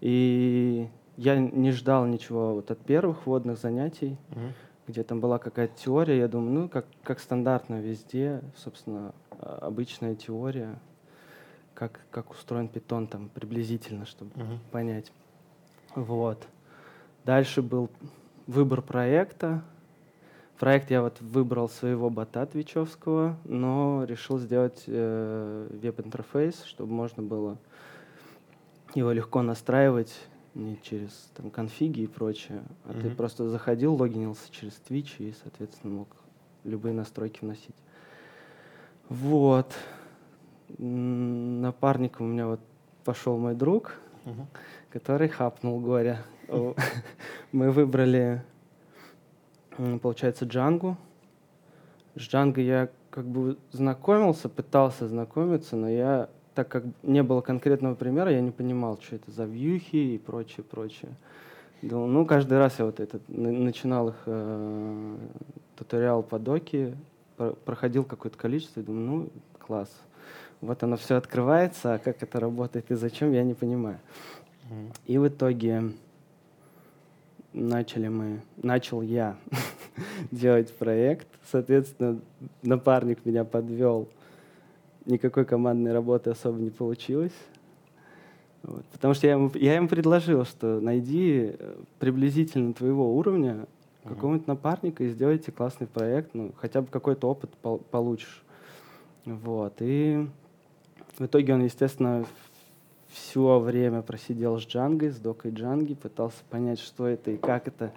и 0.00 0.88
я 1.16 1.38
не 1.38 1.70
ждал 1.70 2.04
ничего 2.06 2.54
вот 2.54 2.70
от 2.70 2.78
первых 2.80 3.26
водных 3.26 3.58
занятий. 3.58 4.16
Uh-huh 4.30 4.52
где 4.86 5.02
там 5.02 5.20
была 5.20 5.38
какая-то 5.38 5.74
теория, 5.76 6.18
я 6.18 6.28
думаю, 6.28 6.52
ну, 6.52 6.68
как, 6.68 6.86
как 7.02 7.20
стандартно 7.20 7.80
везде, 7.80 8.42
собственно, 8.56 9.14
а, 9.30 9.58
обычная 9.62 10.14
теория, 10.14 10.78
как, 11.74 12.00
как 12.10 12.30
устроен 12.32 12.68
питон 12.68 13.06
там 13.06 13.28
приблизительно, 13.30 14.04
чтобы 14.04 14.30
uh-huh. 14.32 14.58
понять. 14.70 15.12
Вот. 15.94 16.46
Дальше 17.24 17.62
был 17.62 17.88
выбор 18.46 18.82
проекта. 18.82 19.62
Проект 20.58 20.90
я 20.90 21.02
вот 21.02 21.20
выбрал 21.20 21.68
своего 21.68 22.10
бота 22.10 22.46
твичевского, 22.46 23.36
но 23.44 24.04
решил 24.04 24.38
сделать 24.38 24.84
э, 24.86 25.68
веб-интерфейс, 25.82 26.62
чтобы 26.64 26.92
можно 26.92 27.22
было 27.22 27.58
его 28.94 29.10
легко 29.10 29.42
настраивать 29.42 30.14
не 30.54 30.80
через 30.82 31.10
там, 31.34 31.50
конфиги 31.50 32.02
и 32.02 32.06
прочее, 32.06 32.62
а 32.84 32.90
mm-hmm. 32.90 33.02
ты 33.02 33.10
просто 33.10 33.48
заходил, 33.48 33.94
логинился 33.94 34.50
через 34.52 34.80
Twitch 34.88 35.16
и, 35.18 35.34
соответственно, 35.42 35.94
мог 35.94 36.08
любые 36.62 36.94
настройки 36.94 37.40
вносить. 37.42 37.74
Вот. 39.08 39.72
Напарником 40.78 42.26
у 42.26 42.28
меня 42.30 42.46
вот 42.46 42.60
пошел 43.04 43.36
мой 43.36 43.54
друг, 43.54 43.96
uh-huh. 44.24 44.46
который 44.90 45.28
хапнул 45.28 45.78
горе. 45.78 46.18
Мы 47.52 47.70
выбрали, 47.70 48.42
получается, 50.02 50.44
Джангу. 50.44 50.96
С 52.16 52.20
Джангой 52.20 52.64
я 52.64 52.88
как 53.10 53.26
бы 53.26 53.56
знакомился, 53.72 54.48
пытался 54.48 55.08
знакомиться, 55.08 55.76
но 55.76 55.88
я, 55.88 56.28
так 56.54 56.68
как 56.68 56.84
не 57.02 57.22
было 57.22 57.40
конкретного 57.40 57.94
примера, 57.94 58.30
я 58.30 58.40
не 58.40 58.50
понимал, 58.50 58.98
что 59.00 59.16
это 59.16 59.30
за 59.30 59.44
вьюхи 59.44 59.96
и 59.96 60.18
прочее, 60.18 60.64
прочее. 60.64 61.12
Думал, 61.82 62.06
ну, 62.06 62.26
каждый 62.26 62.58
раз 62.58 62.78
я 62.78 62.86
вот 62.86 62.98
этот 62.98 63.22
начинал 63.28 64.08
их 64.08 64.22
э, 64.26 65.16
туториал 65.76 66.22
по 66.22 66.38
доке, 66.38 66.96
проходил 67.64 68.04
какое-то 68.04 68.38
количество, 68.38 68.80
и 68.80 68.84
думаю, 68.84 69.06
ну, 69.06 69.28
класс. 69.58 69.90
Вот 70.60 70.82
оно 70.82 70.96
все 70.96 71.16
открывается, 71.16 71.94
а 71.94 71.98
как 71.98 72.22
это 72.22 72.40
работает 72.40 72.90
и 72.90 72.94
зачем, 72.94 73.32
я 73.32 73.42
не 73.42 73.54
понимаю. 73.54 73.98
Mm. 74.70 74.96
И 75.06 75.18
в 75.18 75.28
итоге 75.28 75.92
начали 77.54 78.08
мы, 78.08 78.42
начал 78.62 79.00
я 79.00 79.36
делать 80.30 80.74
проект. 80.74 81.26
Соответственно, 81.50 82.20
напарник 82.62 83.24
меня 83.24 83.44
подвел. 83.44 84.08
Никакой 85.06 85.44
командной 85.44 85.92
работы 85.92 86.30
особо 86.30 86.58
не 86.58 86.70
получилось. 86.70 87.32
Вот. 88.62 88.84
Потому 88.86 89.14
что 89.14 89.26
я 89.26 89.34
ему, 89.34 89.50
я 89.54 89.76
ему 89.76 89.88
предложил, 89.88 90.44
что 90.44 90.80
найди 90.80 91.54
э, 91.58 91.76
приблизительно 91.98 92.72
твоего 92.72 93.14
уровня 93.14 93.66
uh-huh. 94.04 94.08
какого-нибудь 94.08 94.46
напарника 94.46 95.04
и 95.04 95.10
сделайте 95.10 95.52
классный 95.52 95.86
проект, 95.86 96.34
ну, 96.34 96.52
хотя 96.56 96.80
бы 96.80 96.88
какой-то 96.88 97.28
опыт 97.28 97.50
пол- 97.60 97.82
получишь. 97.90 98.42
Вот. 99.26 99.74
И 99.80 100.26
в 101.18 101.26
итоге 101.26 101.54
он, 101.54 101.64
естественно, 101.64 102.24
все 103.14 103.60
время 103.60 104.02
просидел 104.02 104.58
с 104.58 104.66
Джангой, 104.66 105.10
с 105.10 105.18
докой 105.18 105.52
Джанги, 105.52 105.94
пытался 105.94 106.42
понять, 106.50 106.80
что 106.80 107.06
это 107.06 107.30
и 107.30 107.36
как 107.36 107.68
это, 107.68 107.92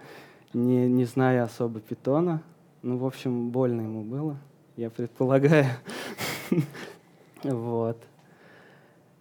не, 0.54 0.88
не 0.88 1.04
зная 1.04 1.42
особо 1.42 1.80
питона. 1.80 2.40
Ну, 2.82 2.98
в 2.98 3.04
общем, 3.04 3.50
больно 3.50 3.82
ему 3.82 4.02
было, 4.02 4.36
я 4.76 4.90
предполагаю. 4.90 5.66
Вот. 7.44 7.96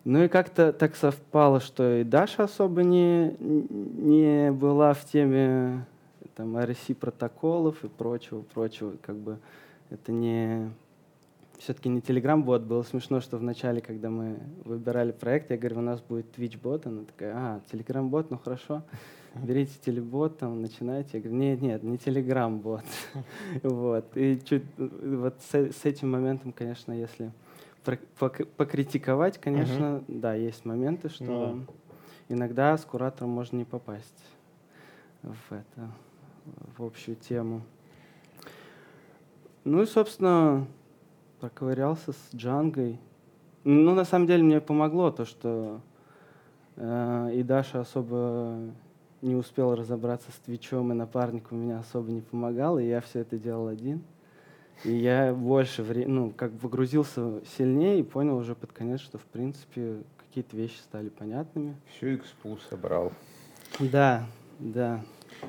Ну 0.04 0.24
и 0.24 0.28
как-то 0.28 0.74
так 0.74 0.96
совпало, 0.96 1.60
что 1.60 1.98
и 1.98 2.04
Даша 2.04 2.46
особо 2.46 2.82
не, 2.82 3.36
не 3.40 4.52
была 4.52 4.96
в 4.96 5.06
теме 5.06 5.86
там, 6.34 6.58
RC 6.58 6.96
протоколов 6.96 7.84
и 7.84 7.90
прочего, 7.90 8.42
прочего. 8.42 8.94
Как 9.04 9.16
бы 9.16 9.38
это 9.92 10.12
не 10.12 10.72
все-таки 11.60 11.90
не 11.90 12.00
Telegram-бот. 12.00 12.64
Было 12.64 12.84
смешно, 12.84 13.20
что 13.20 13.38
вначале, 13.38 13.82
когда 13.82 14.10
мы 14.10 14.40
выбирали 14.64 15.12
проект, 15.12 15.52
я 15.52 15.58
говорю, 15.58 15.80
у 15.80 15.82
нас 15.82 16.02
будет 16.02 16.38
Twitch-бот. 16.38 16.88
Она 16.88 17.04
такая, 17.04 17.34
а, 17.36 17.62
Telegram-бот, 17.72 18.32
ну 18.32 18.38
хорошо. 18.38 18.84
Берите 19.36 19.74
телебот, 19.84 20.40
там, 20.40 20.62
начинайте. 20.62 21.18
Я 21.18 21.20
говорю, 21.20 21.38
нет, 21.38 21.62
нет, 21.62 21.84
не 21.84 21.98
Telegram-бот. 21.98 22.84
вот. 23.64 24.18
И 24.18 24.40
чуть, 24.44 24.64
вот 24.78 25.36
с, 25.42 25.54
с 25.54 25.86
этим 25.86 26.12
моментом, 26.12 26.52
конечно, 26.52 26.92
если 26.92 27.32
покритиковать, 28.58 29.38
конечно, 29.38 30.04
да, 30.08 30.34
есть 30.34 30.66
моменты, 30.66 31.08
что 31.08 31.24
ну 31.24 31.66
иногда 32.30 32.78
с 32.78 32.84
куратором 32.84 33.30
можно 33.30 33.58
не 33.58 33.66
попасть 33.66 34.24
в 35.22 35.52
это, 35.52 35.92
в 36.78 36.84
общую 36.84 37.16
тему. 37.16 37.62
Ну 39.64 39.82
и, 39.82 39.86
собственно, 39.86 40.66
проковырялся 41.40 42.14
с 42.14 42.36
Джангой. 42.36 43.00
Ну, 43.64 43.94
на 43.94 44.06
самом 44.06 44.28
деле, 44.28 44.44
мне 44.44 44.62
помогло 44.62 45.12
то, 45.12 45.26
что 45.26 45.82
э, 46.76 47.32
и 47.34 47.44
Даша 47.44 47.82
особо 47.82 48.60
не 49.22 49.36
успел 49.36 49.76
разобраться 49.76 50.32
с 50.32 50.36
Твичом, 50.36 50.92
и 50.92 50.96
напарник 50.96 51.52
у 51.52 51.56
меня 51.56 51.80
особо 51.80 52.12
не 52.12 52.22
помогал, 52.22 52.80
и 52.80 52.86
я 52.86 53.02
все 53.02 53.20
это 53.20 53.38
делал 53.38 53.68
один. 53.68 54.04
И 54.84 54.92
я 54.92 55.34
больше 55.34 55.82
времени, 55.82 56.12
ну, 56.12 56.32
как 56.32 56.52
погрузился 56.54 57.42
сильнее 57.58 58.00
и 58.00 58.04
понял 58.04 58.38
уже 58.38 58.54
под 58.54 58.72
конец, 58.72 59.02
что, 59.02 59.18
в 59.18 59.26
принципе, 59.26 60.04
какие-то 60.18 60.56
вещи 60.56 60.78
стали 60.78 61.10
понятными. 61.10 61.76
Всю 61.96 62.16
экспу 62.16 62.58
собрал. 62.70 63.12
Да, 63.80 64.26
да. 64.60 65.04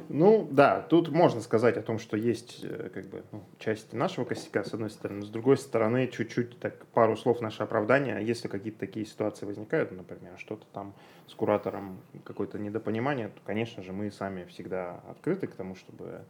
Ну 0.09 0.49
да, 0.51 0.81
тут 0.83 1.11
можно 1.11 1.41
сказать 1.41 1.77
о 1.77 1.83
том, 1.83 1.99
что 1.99 2.17
есть 2.17 2.61
э, 2.63 2.91
как 2.93 3.07
бы 3.07 3.23
ну, 3.33 3.43
часть 3.59 3.93
нашего 3.93 4.25
косяка, 4.25 4.65
с 4.65 4.73
одной 4.75 4.91
стороны, 4.91 5.23
с 5.23 5.29
другой 5.29 5.57
стороны, 5.57 6.09
чуть-чуть 6.09 6.59
так 6.59 6.87
пару 6.87 7.17
слов 7.17 7.41
наше 7.41 7.63
оправдание. 7.63 8.17
А 8.17 8.21
если 8.21 8.49
какие-то 8.49 8.79
такие 8.79 9.07
ситуации 9.07 9.47
возникают, 9.47 9.93
например, 9.93 10.39
что-то 10.39 10.67
там 10.73 10.95
с 11.27 11.35
куратором, 11.35 12.01
какое-то 12.25 12.59
недопонимание, 12.59 13.29
то, 13.29 13.41
конечно 13.45 13.83
же, 13.83 13.93
мы 13.93 14.11
сами 14.11 14.45
всегда 14.45 15.01
открыты 15.09 15.47
к 15.47 15.55
тому, 15.55 15.75
чтобы 15.75 16.23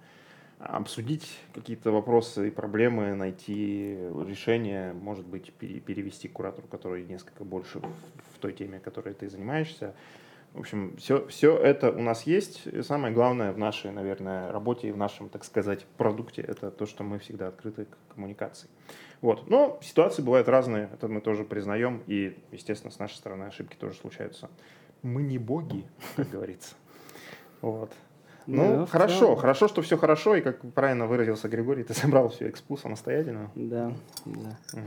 обсудить 0.59 1.39
какие-то 1.55 1.93
вопросы 1.93 2.49
и 2.49 2.51
проблемы, 2.51 3.15
найти 3.15 3.97
решение, 4.27 4.93
может 4.93 5.27
быть, 5.27 5.53
перевести 5.53 6.29
к 6.29 6.33
куратору, 6.33 6.67
который 6.67 7.05
несколько 7.05 7.45
больше 7.45 7.79
в 7.79 8.39
той 8.41 8.53
теме, 8.53 8.81
которой 8.81 9.15
ты 9.15 9.29
занимаешься. 9.29 9.95
В 10.55 10.61
общем, 10.61 10.97
все, 10.97 11.27
все 11.29 11.57
это 11.57 11.93
у 11.93 12.01
нас 12.01 12.23
есть. 12.23 12.67
И 12.67 12.83
самое 12.83 13.15
главное 13.15 13.53
в 13.53 13.59
нашей, 13.59 13.91
наверное, 13.93 14.51
работе 14.51 14.89
и 14.89 14.93
в 14.93 14.97
нашем, 14.97 15.29
так 15.29 15.45
сказать, 15.45 15.85
продукте, 15.97 16.43
это 16.43 16.71
то, 16.71 16.87
что 16.87 17.05
мы 17.05 17.19
всегда 17.19 17.49
открыты 17.49 17.85
к 17.85 18.15
коммуникации. 18.15 18.69
Вот. 19.21 19.49
Но 19.49 19.79
ситуации 19.83 20.23
бывают 20.23 20.49
разные, 20.49 20.91
это 20.93 21.09
мы 21.09 21.21
тоже 21.21 21.45
признаем, 21.45 22.03
и, 22.07 22.37
естественно, 22.51 22.91
с 22.91 22.99
нашей 22.99 23.17
стороны 23.17 23.45
ошибки 23.45 23.77
тоже 23.77 23.95
случаются. 23.95 24.49
Мы 25.03 25.23
не 25.23 25.39
боги, 25.39 25.85
как 26.17 26.29
говорится. 26.31 26.75
Вот. 27.61 27.93
Ну, 28.47 28.79
да, 28.79 28.87
хорошо, 28.87 29.19
целом... 29.19 29.37
хорошо, 29.37 29.69
что 29.69 29.83
все 29.83 29.99
хорошо, 29.99 30.35
и 30.35 30.41
как 30.41 30.61
правильно 30.73 31.07
выразился 31.07 31.49
Григорий, 31.49 31.85
ты 31.85 31.93
собрал 31.93 32.31
всю 32.31 32.49
экспу 32.49 32.79
самостоятельно. 32.79 33.51
Да, 33.55 33.93
да. 34.25 34.59
Угу. 34.73 34.83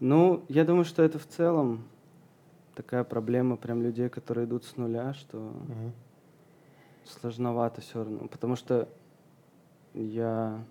Ну, 0.00 0.44
я 0.48 0.64
думаю, 0.64 0.84
что 0.84 1.02
это 1.02 1.20
в 1.20 1.26
целом 1.26 1.84
такая 2.74 3.04
проблема 3.04 3.56
прям 3.56 3.82
людей, 3.82 4.08
которые 4.08 4.46
идут 4.46 4.64
с 4.64 4.76
нуля, 4.76 5.14
что 5.14 5.38
угу. 5.38 5.92
сложновато 7.04 7.80
все 7.80 8.04
равно. 8.04 8.28
Потому 8.28 8.56
что 8.56 8.88
я, 9.94 10.64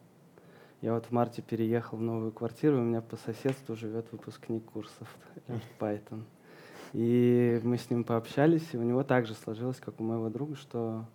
я 0.81 0.93
вот 0.93 1.05
в 1.05 1.12
марте 1.12 1.41
переехал 1.41 1.98
в 1.98 2.01
новую 2.01 2.31
квартиру, 2.31 2.77
у 2.77 2.83
меня 2.83 3.01
по 3.01 3.15
соседству 3.17 3.75
живет 3.75 4.12
выпускник 4.12 4.65
курсов 4.65 5.07
Python. 5.79 6.24
И 6.93 7.60
мы 7.63 7.77
с 7.77 7.89
ним 7.89 8.03
пообщались, 8.03 8.72
и 8.72 8.77
у 8.77 8.83
него 8.83 9.03
также 9.03 9.33
сложилось, 9.33 9.79
как 9.79 10.00
у 10.00 10.03
моего 10.03 10.29
друга, 10.29 10.55
что 10.55 11.05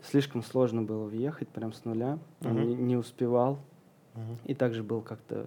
слишком 0.00 0.42
сложно 0.42 0.82
было 0.82 1.04
въехать 1.04 1.48
прям 1.48 1.74
с 1.74 1.84
нуля. 1.84 2.18
Он 2.40 2.56
uh-huh. 2.56 2.64
не, 2.64 2.74
не 2.74 2.96
успевал. 2.96 3.58
Uh-huh. 4.14 4.38
И 4.46 4.54
также 4.54 4.82
был 4.82 5.02
как-то 5.02 5.46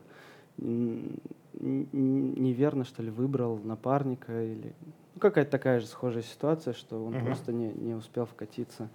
неверно, 1.53 2.83
что 2.85 3.03
ли, 3.03 3.09
выбрал 3.09 3.57
напарника 3.57 4.43
или 4.43 4.73
ну, 5.15 5.19
какая-то 5.19 5.51
такая 5.51 5.79
же 5.79 5.87
схожая 5.87 6.23
ситуация, 6.23 6.73
что 6.73 7.03
он 7.03 7.15
uh-huh. 7.15 7.25
просто 7.25 7.51
не, 7.51 7.71
не 7.73 7.93
успел 7.93 8.25
вкатиться 8.25 8.89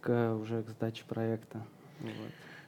к, 0.00 0.34
уже 0.34 0.62
к 0.62 0.70
сдаче 0.70 1.04
проекта. 1.08 1.64
Вот. 2.00 2.12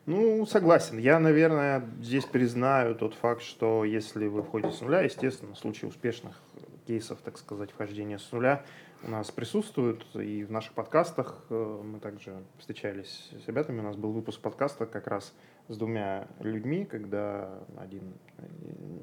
Ну, 0.07 0.47
согласен. 0.47 0.99
Я, 0.99 1.19
наверное, 1.19 1.85
здесь 2.00 2.25
признаю 2.25 2.95
тот 2.95 3.14
факт, 3.14 3.43
что 3.43 3.85
если 3.85 4.28
вы 4.28 4.43
входите 4.43 4.73
с 4.73 4.81
нуля, 4.81 5.02
естественно, 5.02 5.55
в 5.55 5.59
случае 5.59 5.88
успешных 5.88 6.40
кейсов, 6.87 7.19
так 7.23 7.37
сказать, 7.38 7.73
вхождения 7.73 8.19
с 8.19 8.31
нуля 8.31 8.64
у 9.02 9.11
нас 9.11 9.31
присутствуют. 9.31 10.07
И 10.14 10.45
в 10.45 10.50
наших 10.50 10.73
подкастах 10.73 11.45
э, 11.50 11.83
мы 11.85 11.99
также 11.99 12.43
встречались 12.59 13.31
с 13.45 13.49
ребятами. 13.49 13.81
У 13.81 13.83
нас 13.83 13.97
был 13.97 14.12
выпуск 14.12 14.40
подкаста 14.40 14.87
как 14.87 15.07
раз 15.09 15.35
с 15.68 15.76
двумя 15.76 16.28
людьми, 16.40 16.85
когда 16.85 17.58
один, 17.76 18.14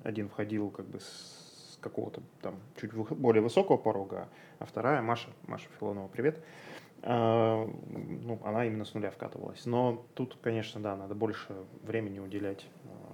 один 0.03 0.29
входил 0.29 0.69
как 0.69 0.85
бы 0.87 0.99
с 0.99 1.77
какого-то 1.81 2.21
там 2.41 2.55
чуть 2.79 2.93
более 2.93 3.41
высокого 3.41 3.77
порога, 3.77 4.29
а 4.59 4.65
вторая, 4.65 5.01
Маша, 5.01 5.29
Маша 5.47 5.67
Филонова, 5.79 6.07
привет, 6.07 6.41
а, 7.01 7.69
ну, 7.89 8.39
она 8.45 8.65
именно 8.65 8.85
с 8.85 8.93
нуля 8.93 9.11
вкатывалась. 9.11 9.65
Но 9.65 10.05
тут, 10.13 10.37
конечно, 10.41 10.81
да, 10.81 10.95
надо 10.95 11.13
больше 11.13 11.53
времени 11.83 12.19
уделять 12.19 12.65
а, 12.85 13.12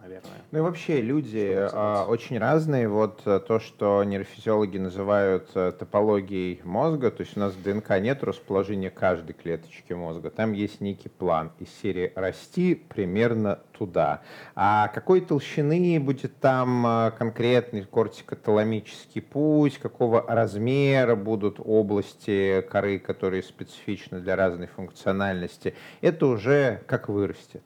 наверное. 0.00 0.30
Ну 0.50 0.58
и 0.58 0.60
вообще 0.62 1.00
люди 1.00 1.56
а, 1.56 2.04
очень 2.06 2.38
разные. 2.38 2.88
Вот 2.88 3.22
э, 3.24 3.40
то, 3.40 3.60
что 3.60 4.02
нейрофизиологи 4.04 4.78
называют 4.78 5.48
а, 5.54 5.72
топологией 5.72 6.60
мозга, 6.64 7.10
то 7.10 7.22
есть 7.22 7.36
у 7.36 7.40
нас 7.40 7.54
в 7.54 7.62
ДНК 7.62 7.90
нет 8.00 8.24
расположения 8.24 8.90
каждой 8.90 9.32
клеточки 9.32 9.92
мозга. 9.92 10.30
Там 10.30 10.52
есть 10.52 10.80
некий 10.80 11.08
план 11.08 11.52
из 11.58 11.68
серии 11.82 12.12
«расти 12.14 12.74
примерно 12.74 13.60
туда». 13.72 14.22
А 14.54 14.88
какой 14.88 15.20
толщины 15.20 16.00
будет 16.00 16.36
там 16.38 16.86
а, 16.86 17.10
конкретный 17.10 17.84
кортикоталамический 17.84 19.22
путь, 19.22 19.78
какого 19.78 20.24
размера 20.26 21.14
будут 21.14 21.60
области 21.60 22.64
коры, 22.70 22.98
которые 22.98 23.42
специфичны 23.42 24.20
для 24.20 24.36
разной 24.36 24.66
функциональности, 24.66 25.74
это 26.00 26.26
уже 26.26 26.82
как 26.86 27.08
вырастет. 27.08 27.62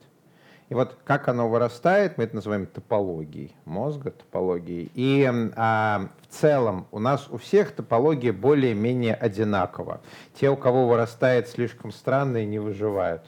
И 0.69 0.73
вот 0.73 0.97
как 1.03 1.27
оно 1.27 1.47
вырастает, 1.47 2.17
мы 2.17 2.23
это 2.23 2.35
называем 2.35 2.65
топологией 2.65 3.55
мозга, 3.65 4.11
топологией. 4.11 4.91
И 4.95 5.29
а, 5.55 6.09
в 6.27 6.33
целом 6.33 6.87
у 6.91 6.99
нас 6.99 7.27
у 7.29 7.37
всех 7.37 7.71
топология 7.71 8.33
более-менее 8.33 9.13
одинакова. 9.13 10.01
Те, 10.39 10.49
у 10.49 10.57
кого 10.57 10.87
вырастает 10.87 11.47
слишком 11.49 11.91
странно 11.91 12.43
не 12.45 12.57
выживают. 12.57 13.23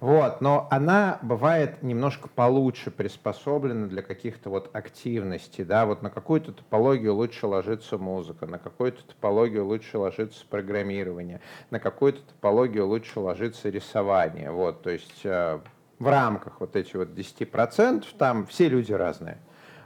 Вот, 0.00 0.40
но 0.40 0.68
она 0.70 1.18
бывает 1.22 1.82
немножко 1.82 2.28
получше 2.28 2.90
приспособлена 2.90 3.86
для 3.86 4.02
каких-то 4.02 4.50
вот 4.50 4.70
активностей, 4.74 5.64
да, 5.64 5.86
вот 5.86 6.02
на 6.02 6.10
какую-то 6.10 6.52
топологию 6.52 7.14
лучше 7.14 7.46
ложится 7.46 7.96
музыка, 7.96 8.46
на 8.46 8.58
какую-то 8.58 9.02
топологию 9.04 9.64
лучше 9.64 9.98
ложится 9.98 10.44
программирование, 10.48 11.40
на 11.70 11.80
какую-то 11.80 12.20
топологию 12.20 12.86
лучше 12.86 13.20
ложится 13.20 13.70
рисование, 13.70 14.50
вот, 14.50 14.82
то 14.82 14.90
есть 14.90 15.20
э, 15.24 15.60
в 15.98 16.08
рамках 16.08 16.60
вот 16.60 16.76
этих 16.76 16.94
вот 16.94 17.08
10%, 17.08 18.04
там 18.18 18.46
все 18.46 18.68
люди 18.68 18.92
разные. 18.92 19.38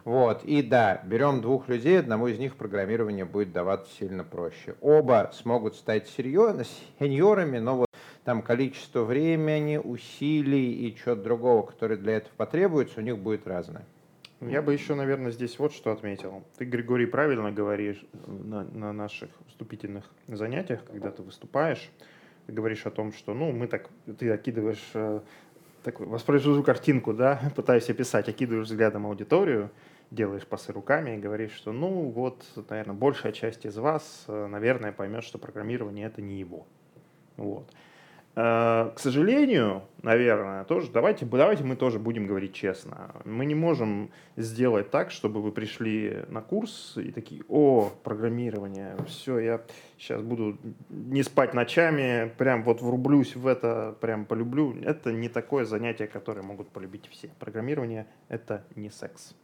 Вот. 0.05 0.45
И 0.45 0.63
да, 0.63 1.03
берем 1.05 1.41
двух 1.41 1.69
людей, 1.69 1.99
одному 1.99 2.29
из 2.29 2.39
них 2.39 2.57
программирование 2.57 3.25
будет 3.25 3.53
даваться 3.53 3.93
сильно 3.95 4.25
проще. 4.25 4.75
Оба 4.81 5.31
смогут 5.35 5.77
стать 5.77 6.09
сеньорами, 6.09 7.59
но 7.59 7.77
вот 7.77 7.91
там 8.25 8.43
количество 8.43 9.05
времени, 9.05 9.77
усилий 9.77 10.73
и 10.87 10.97
чего-то 10.97 11.23
другого, 11.23 11.63
которое 11.63 11.97
для 11.97 12.15
этого 12.15 12.33
потребуется, 12.37 13.01
у 13.01 13.03
них 13.03 13.19
будет 13.19 13.47
разное. 13.47 13.85
Я 14.41 14.63
бы 14.63 14.73
еще, 14.73 14.95
наверное, 14.95 15.33
здесь 15.33 15.59
вот 15.59 15.75
что 15.75 15.93
отметил. 15.93 16.43
Ты, 16.57 16.65
Григорий, 16.65 17.05
правильно 17.05 17.53
говоришь 17.53 18.03
на, 18.27 18.65
на 18.65 18.93
наших 18.93 19.29
вступительных 19.49 20.05
занятиях, 20.29 20.83
когда 20.87 21.11
ты 21.11 21.23
выступаешь, 21.23 21.91
ты 22.47 22.53
говоришь 22.55 22.87
о 22.87 22.91
том, 22.91 23.13
что, 23.13 23.35
ну, 23.35 23.53
мы 23.53 23.67
так, 23.67 23.91
ты 24.19 24.31
окидываешь 24.31 24.91
э, 24.95 25.21
такой, 25.83 26.07
воспроизвожу 26.07 26.63
картинку, 26.63 27.13
да, 27.13 27.41
пытаюсь 27.57 27.89
описать, 27.91 28.29
окидываешь 28.29 28.67
взглядом 28.67 29.07
аудиторию, 29.07 29.71
делаешь 30.11 30.47
пасы 30.47 30.73
руками 30.73 31.17
и 31.17 31.19
говоришь, 31.19 31.53
что, 31.53 31.73
ну, 31.73 32.11
вот, 32.11 32.45
наверное, 32.69 32.95
большая 32.95 33.33
часть 33.33 33.65
из 33.65 33.77
вас, 33.77 34.25
э, 34.29 34.47
наверное, 34.47 34.93
поймет, 34.93 35.25
что 35.25 35.39
программирование— 35.39 36.07
это 36.09 36.23
не 36.23 36.39
его. 36.39 36.67
Вот. 37.37 37.71
Э, 38.37 38.91
к 38.95 38.99
сожалению, 38.99 39.83
наверное, 40.03 40.65
тоже 40.65 40.91
давайте, 40.91 41.27
давайте 41.27 41.65
мы 41.65 41.77
тоже 41.77 41.99
будем 41.99 42.27
говорить 42.27 42.55
честно. 42.55 43.11
Мы 43.25 43.45
не 43.45 43.55
можем 43.55 44.11
сделать 44.37 44.91
так, 44.91 45.11
чтобы 45.11 45.43
вы 45.43 45.51
пришли 45.51 46.25
на 46.29 46.41
курс 46.41 46.97
и 46.97 47.11
такие, 47.11 47.43
о, 47.49 47.91
программирование, 48.05 48.97
все, 49.07 49.39
я 49.39 49.61
сейчас 49.99 50.23
буду 50.23 50.59
не 50.89 51.23
спать 51.23 51.55
ночами, 51.55 52.33
прям 52.39 52.63
вот 52.63 52.83
врублюсь 52.83 53.35
в 53.35 53.47
это, 53.47 53.97
прям 54.01 54.25
полюблю. 54.25 54.77
Это 54.83 55.13
не 55.13 55.29
такое 55.29 55.65
занятие, 55.65 56.07
которое 56.07 56.43
могут 56.43 56.69
полюбить 56.69 57.09
все. 57.11 57.31
Программирование— 57.39 58.07
это 58.29 58.65
не 58.77 58.91
секс 58.91 59.35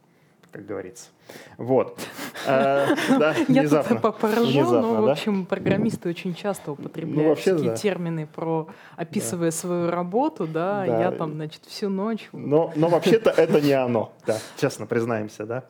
как 0.57 0.65
говорится. 0.65 1.09
Вот. 1.57 1.99
Э, 2.47 2.87
Я 3.47 3.83
тут 3.83 4.01
поражу, 4.17 4.63
но, 4.63 5.03
в 5.03 5.09
общем, 5.09 5.45
программисты 5.45 6.09
очень 6.09 6.33
часто 6.33 6.71
употребляют 6.71 7.43
такие 7.43 7.75
термины 7.75 8.25
про 8.25 8.67
описывая 8.95 9.51
свою 9.51 9.91
работу, 9.91 10.47
да, 10.47 10.83
я 10.85 11.11
там, 11.11 11.33
значит, 11.33 11.63
всю 11.65 11.89
ночь. 11.89 12.27
Но 12.31 12.73
вообще-то 12.75 13.29
это 13.37 13.61
не 13.61 13.73
оно, 13.73 14.13
да, 14.25 14.39
честно 14.57 14.87
признаемся, 14.87 15.45
да. 15.45 15.63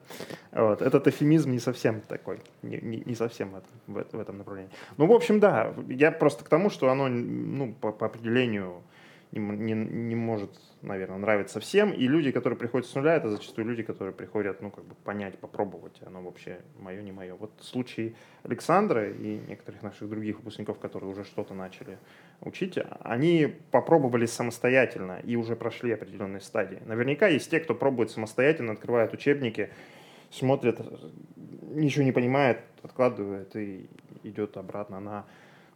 Вот. 0.53 0.81
Этот 0.81 1.07
эфемизм 1.07 1.51
не 1.51 1.59
совсем 1.59 2.01
такой, 2.01 2.39
не 2.61 3.15
совсем 3.15 3.53
в 3.87 3.97
этом 3.97 4.37
направлении. 4.37 4.71
Ну, 4.95 5.05
в 5.05 5.11
общем, 5.11 5.41
да, 5.41 5.73
я 5.89 6.11
просто 6.11 6.45
к 6.45 6.49
тому, 6.49 6.69
что 6.69 6.89
оно, 6.89 7.09
ну, 7.09 7.73
по 7.73 8.05
определению 8.05 8.83
не, 9.31 9.39
не, 9.39 9.73
не 9.73 10.15
может, 10.15 10.51
наверное, 10.81 11.17
нравиться 11.17 11.59
всем. 11.59 11.91
И 11.91 12.07
люди, 12.07 12.31
которые 12.31 12.57
приходят 12.57 12.87
с 12.87 12.95
нуля, 12.95 13.15
это 13.15 13.29
зачастую 13.29 13.67
люди, 13.67 13.83
которые 13.83 14.13
приходят, 14.13 14.61
ну, 14.61 14.71
как 14.71 14.85
бы 14.85 14.95
понять, 14.95 15.37
попробовать, 15.37 16.01
оно 16.05 16.21
вообще 16.21 16.59
мое, 16.79 17.01
не 17.01 17.11
мое. 17.11 17.35
Вот 17.35 17.51
в 17.59 17.63
случае 17.65 18.15
Александра 18.43 19.09
и 19.09 19.39
некоторых 19.47 19.83
наших 19.83 20.09
других 20.09 20.37
выпускников, 20.37 20.79
которые 20.79 21.09
уже 21.09 21.23
что-то 21.23 21.53
начали 21.53 21.97
учить, 22.41 22.77
они 23.01 23.53
попробовали 23.71 24.25
самостоятельно 24.25 25.19
и 25.23 25.35
уже 25.35 25.55
прошли 25.55 25.91
определенные 25.91 26.41
стадии. 26.41 26.81
Наверняка 26.85 27.27
есть 27.27 27.49
те, 27.51 27.59
кто 27.59 27.75
пробует 27.75 28.11
самостоятельно, 28.11 28.73
открывает 28.73 29.13
учебники, 29.13 29.69
смотрит, 30.31 30.79
ничего 31.73 32.03
не 32.03 32.11
понимает, 32.11 32.59
откладывает 32.83 33.55
и 33.55 33.89
идет 34.23 34.57
обратно 34.57 34.99
на 34.99 35.25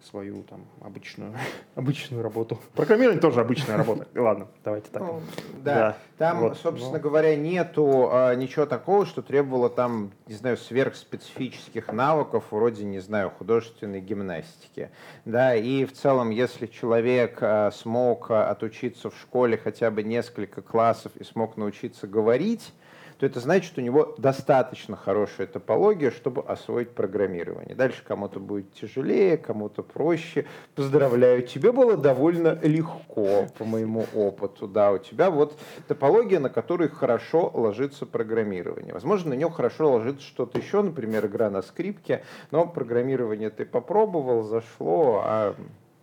свою 0.04 0.44
там 0.44 0.66
обычную, 0.82 1.34
обычную 1.76 2.24
работу. 2.24 2.60
Программирование 2.76 3.22
тоже 3.22 3.42
обычная 3.42 3.78
работа. 3.78 4.08
Ладно, 4.20 4.48
давайте 4.64 4.90
так. 4.92 5.02
Ну, 5.02 5.22
да. 5.64 5.76
да, 5.76 5.98
там, 6.18 6.40
вот. 6.40 6.58
собственно 6.58 6.98
ну. 6.98 7.04
говоря, 7.04 7.36
нету 7.36 8.10
а, 8.12 8.34
ничего 8.36 8.66
такого, 8.66 9.06
что 9.06 9.22
требовало 9.22 9.70
там, 9.70 10.12
не 10.28 10.36
знаю, 10.36 10.58
сверхспецифических 10.58 11.92
навыков 11.92 12.46
вроде, 12.52 12.84
не 12.84 13.00
знаю, 13.00 13.32
художественной 13.32 14.02
гимнастики. 14.02 14.90
Да, 15.26 15.56
и 15.56 15.86
в 15.86 15.94
целом, 15.94 16.30
если 16.30 16.68
человек 16.68 17.38
а, 17.42 17.72
смог 17.72 18.32
а, 18.32 18.50
отучиться 18.50 19.10
в 19.10 19.18
школе 19.20 19.58
хотя 19.58 19.92
бы 19.92 20.04
несколько 20.04 20.62
классов 20.62 21.12
и 21.16 21.24
смог 21.24 21.58
научиться 21.58 22.08
говорить, 22.08 22.74
то 23.22 23.28
это 23.28 23.40
значит, 23.40 23.66
что 23.66 23.82
у 23.82 23.84
него 23.84 24.16
достаточно 24.18 24.96
хорошая 24.96 25.46
топология, 25.46 26.10
чтобы 26.10 26.42
освоить 26.42 26.90
программирование. 26.90 27.76
Дальше 27.76 28.04
кому-то 28.04 28.40
будет 28.40 28.74
тяжелее, 28.74 29.38
кому-то 29.38 29.84
проще. 29.84 30.48
Поздравляю, 30.74 31.44
тебе 31.44 31.72
было 31.72 31.98
довольно 31.98 32.58
легко, 32.64 33.46
по 33.60 33.64
моему 33.64 34.08
опыту. 34.16 34.68
Да, 34.68 34.92
у 34.92 34.98
тебя 34.98 35.30
вот 35.30 35.56
топология, 35.88 36.40
на 36.40 36.50
которой 36.50 36.90
хорошо 36.90 37.52
ложится 37.54 38.08
программирование. 38.08 38.92
Возможно, 38.92 39.30
на 39.30 39.34
нее 39.36 39.52
хорошо 39.52 39.92
ложится 39.92 40.26
что-то 40.26 40.58
еще, 40.58 40.82
например, 40.82 41.28
игра 41.28 41.52
на 41.52 41.62
скрипке, 41.62 42.24
но 42.50 42.66
программирование 42.66 43.52
ты 43.52 43.66
попробовал, 43.66 44.42
зашло, 44.42 45.22
а 45.24 45.56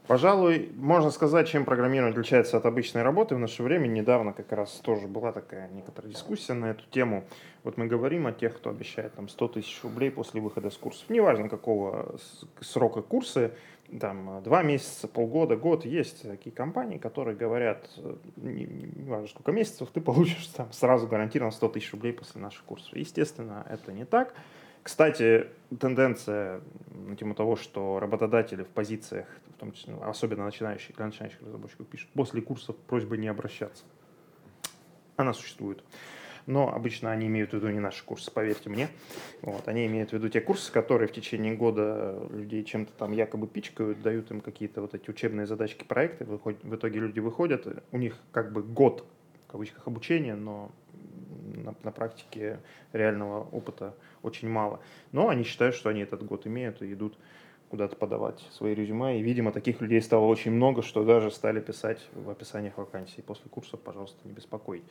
Пожалуй, 0.08 0.72
можно 0.74 1.10
сказать, 1.10 1.48
чем 1.48 1.66
программирование 1.66 2.12
отличается 2.12 2.56
от 2.56 2.64
обычной 2.64 3.02
работы. 3.02 3.34
В 3.34 3.38
наше 3.38 3.62
время 3.62 3.88
недавно 3.88 4.32
как 4.32 4.50
раз 4.52 4.72
тоже 4.82 5.06
была 5.06 5.32
такая 5.32 5.68
некоторая 5.68 6.10
дискуссия 6.10 6.54
на 6.54 6.70
эту 6.70 6.82
тему. 6.90 7.24
Вот 7.62 7.76
мы 7.76 7.86
говорим 7.86 8.26
о 8.26 8.32
тех, 8.32 8.56
кто 8.56 8.70
обещает 8.70 9.12
там 9.12 9.28
100 9.28 9.48
тысяч 9.48 9.78
рублей 9.82 10.10
после 10.10 10.40
выхода 10.40 10.70
с 10.70 10.78
курсов. 10.78 11.10
Неважно, 11.10 11.50
какого 11.50 12.16
срока 12.62 13.02
курсы, 13.02 13.52
там 14.00 14.42
два 14.42 14.62
месяца, 14.62 15.08
полгода, 15.08 15.56
год. 15.56 15.84
Есть 15.84 16.22
такие 16.22 16.56
компании, 16.56 16.96
которые 16.96 17.36
говорят, 17.36 17.90
не, 18.36 18.64
не 18.64 19.10
важно 19.10 19.28
сколько 19.28 19.52
месяцев, 19.52 19.90
ты 19.92 20.00
получишь 20.00 20.46
там 20.56 20.72
сразу 20.72 21.06
гарантированно 21.06 21.52
100 21.52 21.68
тысяч 21.68 21.92
рублей 21.92 22.14
после 22.14 22.40
наших 22.40 22.64
курсов. 22.64 22.96
Естественно, 22.96 23.66
это 23.68 23.92
не 23.92 24.06
так. 24.06 24.32
Кстати, 24.82 25.48
тенденция 25.78 26.62
на 26.94 27.14
тему 27.14 27.34
того, 27.34 27.56
что 27.56 28.00
работодатели 28.00 28.62
в 28.62 28.68
позициях, 28.68 29.26
том 29.58 29.72
числе, 29.72 29.94
особенно 30.02 30.44
начинающие, 30.44 30.94
для 30.96 31.06
начинающих 31.06 31.40
разработчиков, 31.42 31.86
пишут 31.86 32.10
после 32.14 32.40
курсов 32.40 32.76
просьбы 32.76 33.16
не 33.16 33.28
обращаться. 33.28 33.84
Она 35.16 35.32
существует. 35.32 35.82
Но 36.46 36.72
обычно 36.72 37.12
они 37.12 37.26
имеют 37.26 37.50
в 37.50 37.52
виду 37.54 37.68
не 37.68 37.78
наши 37.78 38.02
курсы, 38.02 38.30
поверьте 38.30 38.70
мне. 38.70 38.88
Вот, 39.42 39.68
они 39.68 39.84
имеют 39.86 40.10
в 40.10 40.12
виду 40.14 40.30
те 40.30 40.40
курсы, 40.40 40.72
которые 40.72 41.06
в 41.06 41.12
течение 41.12 41.54
года 41.54 42.26
людей 42.30 42.64
чем-то 42.64 42.90
там 42.94 43.12
якобы 43.12 43.46
пичкают, 43.46 44.00
дают 44.00 44.30
им 44.30 44.40
какие-то 44.40 44.80
вот 44.80 44.94
эти 44.94 45.10
учебные 45.10 45.46
задачки, 45.46 45.84
проекты. 45.84 46.24
В 46.24 46.74
итоге 46.74 47.00
люди 47.00 47.20
выходят, 47.20 47.66
у 47.92 47.98
них 47.98 48.16
как 48.32 48.52
бы 48.52 48.62
год 48.62 49.04
в 49.46 49.50
кавычках 49.50 49.86
обучения, 49.86 50.36
но 50.36 50.70
на, 51.54 51.74
на 51.82 51.92
практике 51.92 52.60
реального 52.94 53.42
опыта 53.52 53.94
очень 54.22 54.48
мало. 54.48 54.80
Но 55.12 55.28
они 55.28 55.44
считают, 55.44 55.74
что 55.74 55.90
они 55.90 56.00
этот 56.00 56.24
год 56.24 56.46
имеют 56.46 56.80
и 56.80 56.92
идут 56.92 57.18
куда-то 57.70 57.96
подавать 57.96 58.40
свои 58.52 58.74
резюме. 58.74 59.18
И, 59.18 59.22
видимо, 59.22 59.52
таких 59.52 59.80
людей 59.80 60.00
стало 60.02 60.26
очень 60.26 60.52
много, 60.52 60.82
что 60.82 61.04
даже 61.04 61.30
стали 61.30 61.60
писать 61.60 62.08
в 62.14 62.30
описаниях 62.30 62.78
вакансий. 62.78 63.22
После 63.22 63.48
курсов, 63.50 63.80
пожалуйста, 63.80 64.18
не 64.24 64.32
беспокойтесь. 64.32 64.88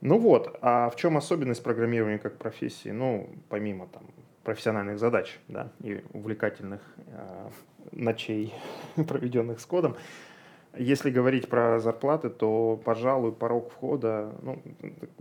Ну 0.00 0.18
вот, 0.18 0.58
а 0.60 0.90
в 0.90 0.96
чем 0.96 1.16
особенность 1.16 1.62
программирования 1.62 2.18
как 2.18 2.36
профессии? 2.36 2.90
Ну, 2.90 3.28
помимо 3.48 3.86
там 3.86 4.02
профессиональных 4.44 4.98
задач 4.98 5.38
да, 5.48 5.72
и 5.82 6.04
увлекательных 6.12 6.82
э, 7.06 7.50
ночей, 7.92 8.52
проведенных 9.08 9.60
с 9.60 9.66
кодом, 9.66 9.96
Если 10.76 11.10
говорить 11.10 11.48
про 11.48 11.78
зарплаты, 11.80 12.30
то, 12.30 12.80
пожалуй, 12.84 13.32
порог 13.32 13.70
входа, 13.70 14.32
ну, 14.42 14.62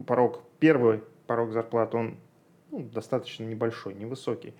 порог, 0.05 0.41
первый 0.59 1.01
порог 1.27 1.51
зарплаты, 1.51 1.97
он 1.97 2.17
ну, 2.71 2.79
достаточно 2.79 3.45
небольшой, 3.45 3.93
невысокий. 3.93 4.53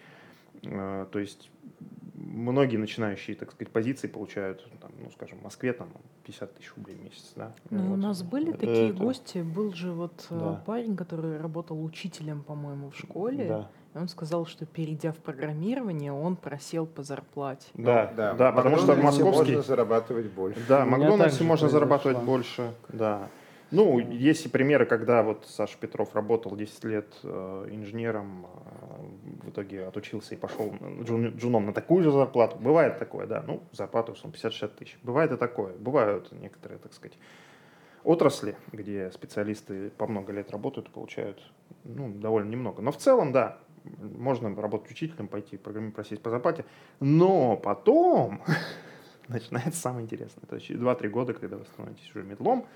Э, 0.64 1.06
то 1.12 1.20
есть 1.20 1.50
многие 2.26 2.78
начинающие, 2.78 3.36
так 3.36 3.52
сказать, 3.52 3.72
позиции 3.72 4.08
получают, 4.08 4.66
там, 4.80 4.92
ну, 5.00 5.12
скажем, 5.12 5.40
в 5.40 5.44
Москве 5.44 5.74
там 5.74 5.90
50 6.26 6.56
тысяч 6.56 6.74
рублей 6.76 6.96
в 6.96 7.04
месяц, 7.04 7.34
да. 7.36 7.54
Ну, 7.70 7.88
вот. 7.88 7.94
у 7.94 7.98
нас 7.98 8.24
были 8.24 8.52
такие 8.52 8.90
Это... 8.90 8.98
гости, 8.98 9.40
был 9.40 9.74
же 9.74 9.92
вот 9.92 10.26
э, 10.30 10.40
да. 10.40 10.64
парень, 10.66 10.96
который 10.96 11.40
работал 11.40 11.84
учителем, 11.84 12.42
по-моему, 12.44 12.90
в 12.92 12.98
школе. 12.98 13.48
Да. 13.48 13.70
И 13.94 13.98
он 13.98 14.08
сказал, 14.08 14.46
что 14.46 14.66
перейдя 14.66 15.12
в 15.12 15.18
программирование, 15.18 16.12
он 16.12 16.36
просел 16.36 16.88
по 16.88 17.04
зарплате. 17.04 17.68
Да, 17.74 18.10
ну, 18.12 18.18
да, 18.18 18.34
да, 18.34 18.52
потому 18.52 18.78
что 18.78 18.94
в 18.94 19.04
московский... 19.04 19.54
можно 19.54 19.62
зарабатывать 19.62 20.32
больше. 20.32 20.60
Да, 20.68 20.86
в 20.86 20.90
Макдональдсе 20.90 21.44
можно 21.44 21.70
зарабатывать 21.70 22.18
больше, 22.20 22.74
да. 22.90 23.30
Ну, 23.74 23.98
есть 23.98 24.46
и 24.46 24.50
примеры, 24.50 24.86
когда 24.86 25.24
вот 25.24 25.48
Саша 25.48 25.80
Петров 25.80 26.14
работал 26.14 26.56
10 26.56 26.84
лет 26.84 27.12
э, 27.24 27.68
инженером, 27.72 28.46
э, 28.46 29.48
в 29.48 29.50
итоге 29.50 29.88
отучился 29.88 30.36
и 30.36 30.38
пошел 30.38 30.76
джун, 31.02 31.30
джуном 31.30 31.66
на 31.66 31.74
такую 31.74 32.04
же 32.04 32.12
зарплату. 32.12 32.58
Бывает 32.60 33.00
такое, 33.00 33.26
да. 33.26 33.44
Ну, 33.48 33.64
зарплата, 33.72 34.12
условно, 34.12 34.36
50-60 34.36 34.76
тысяч. 34.78 35.00
Бывает 35.02 35.32
и 35.32 35.38
такое. 35.38 35.74
Бывают 35.74 36.32
некоторые, 36.34 36.78
так 36.78 36.94
сказать, 36.94 37.18
отрасли, 38.04 38.56
где 38.72 39.10
специалисты 39.12 39.90
по 39.90 40.06
много 40.06 40.34
лет 40.34 40.52
работают 40.52 40.90
и 40.90 40.92
получают 40.92 41.42
ну, 41.84 42.14
довольно 42.14 42.52
немного. 42.52 42.84
Но 42.84 42.92
в 42.92 42.98
целом, 42.98 43.32
да, 43.32 43.58
можно 44.00 44.56
работать 44.56 44.92
учителем, 44.92 45.28
пойти 45.28 45.58
программировать, 45.58 45.96
просить 45.96 46.22
по 46.22 46.30
зарплате. 46.30 46.64
Но 47.00 47.58
потом 47.58 48.44
начинается 49.28 49.82
самое 49.82 50.06
интересное. 50.06 50.46
То 50.46 50.58
есть 50.58 50.70
2-3 50.70 51.10
года, 51.10 51.34
когда 51.34 51.58
вы 51.58 51.66
становитесь 51.66 52.08
уже 52.12 52.24
медлом, 52.24 52.68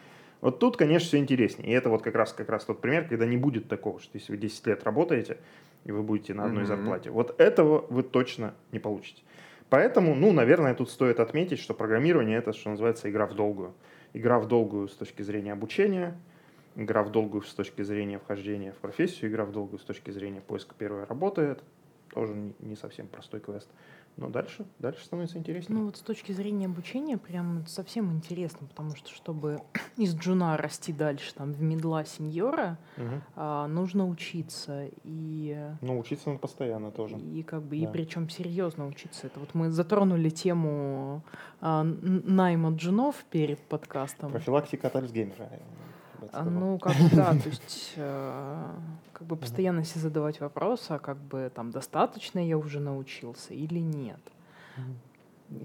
вот 0.41 0.59
тут, 0.59 0.77
конечно, 0.77 1.07
все 1.07 1.17
интереснее. 1.17 1.69
И 1.69 1.71
это 1.73 1.89
вот 1.89 2.03
как 2.03 2.15
раз, 2.15 2.33
как 2.33 2.49
раз 2.49 2.65
тот 2.65 2.81
пример, 2.81 3.07
когда 3.07 3.25
не 3.25 3.37
будет 3.37 3.67
такого, 3.67 3.99
что 3.99 4.11
если 4.13 4.31
вы 4.31 4.37
10 4.37 4.67
лет 4.67 4.83
работаете, 4.83 5.37
и 5.85 5.91
вы 5.91 6.03
будете 6.03 6.33
на 6.33 6.45
одной 6.45 6.63
mm-hmm. 6.63 6.67
зарплате. 6.67 7.09
Вот 7.09 7.39
этого 7.39 7.85
вы 7.89 8.03
точно 8.03 8.53
не 8.71 8.79
получите. 8.79 9.23
Поэтому, 9.69 10.15
ну, 10.15 10.31
наверное, 10.31 10.73
тут 10.75 10.89
стоит 10.89 11.19
отметить, 11.19 11.59
что 11.59 11.73
программирование 11.73 12.37
это, 12.37 12.53
что 12.53 12.69
называется, 12.69 13.09
игра 13.09 13.25
в 13.25 13.33
долгую. 13.33 13.73
Игра 14.13 14.39
в 14.39 14.47
долгую 14.47 14.87
с 14.87 14.93
точки 14.93 15.21
зрения 15.21 15.53
обучения, 15.53 16.17
игра 16.75 17.03
в 17.03 17.11
долгую 17.11 17.41
с 17.41 17.53
точки 17.53 17.81
зрения 17.81 18.19
вхождения 18.19 18.71
в 18.71 18.77
профессию, 18.77 19.29
игра 19.29 19.43
в 19.43 19.51
долгую 19.51 19.79
с 19.79 19.83
точки 19.83 20.11
зрения 20.11 20.41
поиска 20.41 20.73
первой 20.77 21.03
работы. 21.03 21.41
Это 21.41 21.63
тоже 22.13 22.33
не 22.59 22.75
совсем 22.75 23.07
простой 23.07 23.41
квест. 23.41 23.69
Но 24.17 24.29
дальше, 24.29 24.65
дальше 24.79 25.05
становится 25.05 25.37
интереснее. 25.37 25.79
Ну 25.79 25.85
вот 25.85 25.97
с 25.97 26.01
точки 26.01 26.31
зрения 26.31 26.65
обучения 26.65 27.17
прям 27.17 27.65
совсем 27.67 28.11
интересно, 28.11 28.65
потому 28.67 28.95
что 28.95 29.09
чтобы 29.11 29.61
из 29.97 30.15
джуна 30.15 30.57
расти 30.57 30.91
дальше 30.91 31.33
там 31.35 31.53
в 31.53 31.61
медла 31.61 32.03
сеньора, 32.03 32.79
угу. 32.97 33.21
а, 33.35 33.67
нужно 33.67 34.07
учиться 34.07 34.87
и. 35.03 35.55
Ну 35.81 35.99
учиться 35.99 36.29
надо 36.29 36.39
постоянно 36.39 36.91
тоже. 36.91 37.17
И 37.17 37.43
как 37.43 37.61
бы 37.61 37.79
да. 37.79 37.83
и 37.83 37.91
причем 37.91 38.27
серьезно 38.29 38.87
учиться. 38.87 39.27
Это 39.27 39.39
вот 39.39 39.53
мы 39.53 39.69
затронули 39.69 40.29
тему 40.29 41.21
а, 41.61 41.83
найма 41.83 42.71
джунов 42.71 43.23
перед 43.29 43.59
подкастом. 43.59 44.31
Профилактика 44.31 44.87
от 44.87 44.95
Альцгеймера. 44.95 45.49
А, 46.31 46.43
ну, 46.43 46.77
как 46.79 46.95
бы, 46.95 47.09
да, 47.15 47.31
то 47.31 47.49
есть, 47.49 47.93
э, 47.95 48.65
как 49.13 49.27
бы 49.27 49.35
постоянно 49.35 49.83
себе 49.83 50.01
задавать 50.01 50.39
вопрос, 50.39 50.85
а 50.89 50.99
как 50.99 51.17
бы 51.17 51.51
там 51.53 51.71
достаточно 51.71 52.45
я 52.45 52.57
уже 52.57 52.79
научился 52.79 53.53
или 53.53 53.79
нет. 53.79 54.19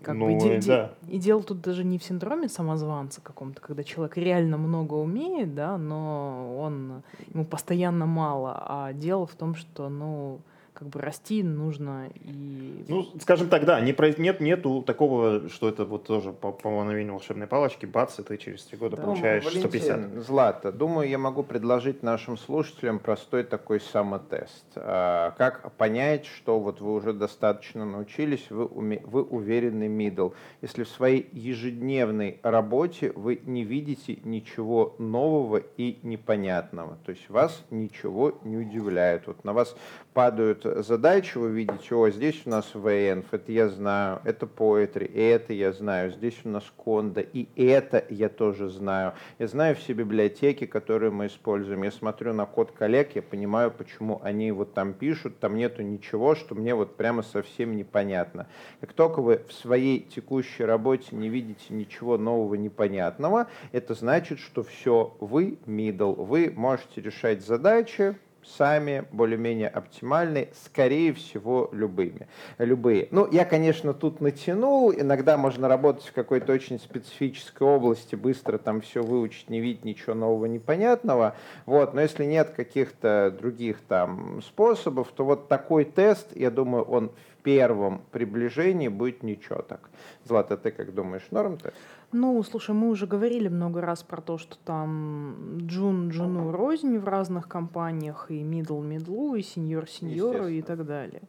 Как 0.03 0.15
ну, 0.15 0.27
бы, 0.27 0.57
и, 0.57 0.61
да. 0.61 0.93
и 1.09 1.19
дело 1.19 1.43
тут 1.43 1.61
даже 1.61 1.83
не 1.83 1.99
в 1.99 2.05
синдроме 2.05 2.49
самозванца 2.49 3.21
каком-то, 3.21 3.61
когда 3.61 3.83
человек 3.83 4.17
реально 4.17 4.57
много 4.57 4.95
умеет, 4.95 5.57
да, 5.57 5.77
но 5.77 6.57
он 6.61 7.03
ему 7.35 7.45
постоянно 7.45 8.07
мало, 8.07 8.62
а 8.65 8.93
дело 8.93 9.27
в 9.27 9.35
том, 9.35 9.57
что, 9.57 9.88
ну, 9.88 10.38
как 10.83 10.90
бы 10.90 11.01
расти 11.01 11.45
нужно 11.45 12.11
и... 12.25 12.85
Ну, 12.88 13.07
скажем 13.21 13.49
так, 13.49 13.64
да, 13.64 13.81
не, 13.81 13.95
нет, 14.21 14.40
нету 14.40 14.83
такого, 14.83 15.49
что 15.49 15.68
это 15.68 15.85
вот 15.85 16.05
тоже 16.05 16.33
по, 16.33 16.51
по 16.51 16.71
мановению 16.71 17.12
волшебной 17.12 17.47
палочки, 17.47 17.87
бац, 17.87 18.18
и 18.18 18.25
ты 18.25 18.37
через 18.37 18.64
три 18.64 18.77
года 18.77 18.97
да. 18.97 19.03
получаешь 19.05 19.45
Валентин, 19.45 19.71
150. 19.71 20.25
Злата, 20.25 20.73
думаю, 20.73 21.09
я 21.09 21.18
могу 21.18 21.45
предложить 21.45 22.03
нашим 22.03 22.37
слушателям 22.37 22.99
простой 22.99 23.45
такой 23.45 23.81
самотест. 23.81 24.64
А, 24.75 25.31
как 25.38 25.71
понять, 25.75 26.27
что 26.27 26.59
вот 26.59 26.81
вы 26.81 26.95
уже 26.95 27.12
достаточно 27.12 27.85
научились, 27.85 28.51
вы, 28.51 28.66
уме, 28.66 29.01
вы 29.05 29.23
уверенный 29.23 29.88
middle. 29.88 30.35
Если 30.62 30.83
в 30.83 30.88
своей 30.88 31.29
ежедневной 31.31 32.40
работе 32.42 33.12
вы 33.14 33.40
не 33.45 33.62
видите 33.62 34.18
ничего 34.25 34.97
нового 34.99 35.59
и 35.77 36.01
непонятного, 36.03 36.99
то 37.07 37.12
есть 37.12 37.31
вас 37.31 37.64
ничего 37.71 38.40
не 38.42 38.57
удивляет. 38.57 39.29
Вот 39.29 39.45
на 39.45 39.53
вас 39.53 39.77
падают 40.12 40.66
задачи, 40.77 41.37
вы 41.39 41.51
видите, 41.51 41.95
о, 41.95 42.09
здесь 42.11 42.43
у 42.47 42.51
нас 42.51 42.71
VNF, 42.75 43.27
это 43.31 43.53
я 43.53 43.69
знаю, 43.69 44.21
это 44.25 44.47
Poetry, 44.47 45.13
это 45.15 45.53
я 45.53 45.73
знаю, 45.73 46.11
здесь 46.13 46.39
у 46.45 46.49
нас 46.49 46.65
Conda, 46.77 47.27
и 47.33 47.49
это 47.57 48.05
я 48.09 48.29
тоже 48.29 48.69
знаю. 48.69 49.15
Я 49.39 49.49
знаю 49.49 49.77
все 49.77 49.93
библиотеки, 49.93 50.67
которые 50.67 51.11
мы 51.11 51.27
используем. 51.27 51.83
Я 51.83 51.91
смотрю 51.91 52.33
на 52.33 52.47
код 52.47 52.73
коллег, 52.73 53.15
я 53.15 53.23
понимаю, 53.23 53.71
почему 53.71 54.21
они 54.23 54.53
вот 54.53 54.75
там 54.75 54.95
пишут, 54.95 55.39
там 55.39 55.57
нету 55.57 55.83
ничего, 55.83 56.35
что 56.35 56.55
мне 56.55 56.75
вот 56.75 56.97
прямо 56.97 57.23
совсем 57.23 57.77
непонятно. 57.77 58.47
Как 58.81 58.93
только 58.93 59.21
вы 59.21 59.43
в 59.49 59.53
своей 59.53 60.01
текущей 60.01 60.65
работе 60.65 61.15
не 61.17 61.29
видите 61.29 61.75
ничего 61.75 62.17
нового, 62.19 62.55
непонятного, 62.55 63.49
это 63.73 63.95
значит, 63.95 64.39
что 64.39 64.63
все, 64.63 65.17
вы 65.21 65.59
middle, 65.67 66.15
вы 66.15 66.53
можете 66.55 67.01
решать 67.01 67.45
задачи, 67.45 68.17
сами 68.45 69.05
более-менее 69.13 69.69
оптимальны, 69.69 70.49
скорее 70.65 71.13
всего, 71.13 71.69
любыми. 71.73 72.29
Любые. 72.59 73.09
Ну, 73.11 73.29
я, 73.31 73.45
конечно, 73.45 73.95
тут 73.95 74.21
натянул. 74.21 74.93
Иногда 74.93 75.37
можно 75.37 75.69
работать 75.69 76.05
в 76.05 76.13
какой-то 76.13 76.53
очень 76.53 76.79
специфической 76.79 77.63
области, 77.65 78.15
быстро 78.15 78.59
там 78.59 78.81
все 78.81 79.03
выучить, 79.03 79.51
не 79.51 79.61
видеть 79.61 79.85
ничего 79.85 80.15
нового, 80.15 80.47
непонятного. 80.47 81.37
Вот. 81.67 81.95
Но 81.95 82.01
если 82.01 82.25
нет 82.25 82.51
каких-то 82.51 83.37
других 83.39 83.79
там 83.89 84.43
способов, 84.43 85.09
то 85.15 85.25
вот 85.25 85.49
такой 85.49 85.85
тест, 85.85 86.29
я 86.35 86.51
думаю, 86.51 86.85
он 86.85 87.13
первом 87.43 88.03
приближении 88.11 88.89
будет 88.89 89.23
ничего 89.23 89.63
так. 89.63 89.91
Злата, 90.25 90.57
ты 90.57 90.71
как 90.71 90.95
думаешь, 90.95 91.27
норм 91.31 91.59
тест? 91.59 91.77
Ну, 92.13 92.43
слушай, 92.43 92.75
мы 92.75 92.91
уже 92.91 93.07
говорили 93.07 93.49
много 93.49 93.81
раз 93.81 94.03
про 94.03 94.21
то, 94.21 94.39
что 94.39 94.57
там 94.65 95.59
джун 95.59 96.11
джуну 96.11 96.53
рознь 96.53 96.99
в 96.99 97.09
разных 97.09 97.49
компаниях, 97.49 98.27
и 98.31 98.43
мидл 98.43 98.81
мидлу, 98.81 99.35
и 99.35 99.43
сеньор 99.43 99.89
сеньору 99.89 100.47
и 100.47 100.63
так 100.63 100.85
далее. 100.85 101.23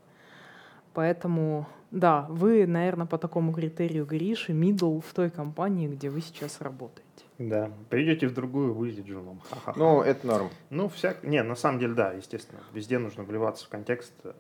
Поэтому, 0.94 1.66
да, 1.92 2.28
вы, 2.30 2.68
наверное, 2.68 3.08
по 3.08 3.18
такому 3.18 3.52
критерию 3.54 4.06
Гриши, 4.06 4.54
мидл 4.54 5.00
в 5.00 5.14
той 5.14 5.30
компании, 5.32 5.88
где 5.88 6.10
вы 6.10 6.22
сейчас 6.22 6.62
работаете. 6.62 7.04
Да, 7.40 7.72
придете 7.90 8.28
в 8.28 8.34
другую, 8.34 8.74
выйдете 8.74 9.10
джуном. 9.10 9.42
Ха-ха-ха. 9.50 9.80
Ну, 9.80 10.02
это 10.02 10.28
норм. 10.28 10.50
Ну, 10.70 10.88
всяк... 10.88 11.24
Не, 11.24 11.42
на 11.42 11.56
самом 11.56 11.80
деле, 11.80 11.94
да, 11.94 12.14
естественно. 12.14 12.62
Везде 12.74 13.00
нужно 13.00 13.24
вливаться 13.24 13.66
в 13.66 13.70
контекст 13.70 14.14
э, 14.24 14.34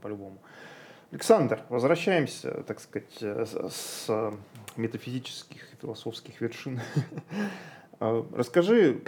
по-любому. 0.00 0.38
Александр, 1.10 1.62
возвращаемся, 1.70 2.62
так 2.66 2.80
сказать, 2.80 3.22
э, 3.22 3.46
с 3.70 4.32
метафизических 4.76 5.72
и 5.72 5.76
философских 5.80 6.40
вершин. 6.40 6.80
А, 8.00 8.24
расскажи, 8.32 9.02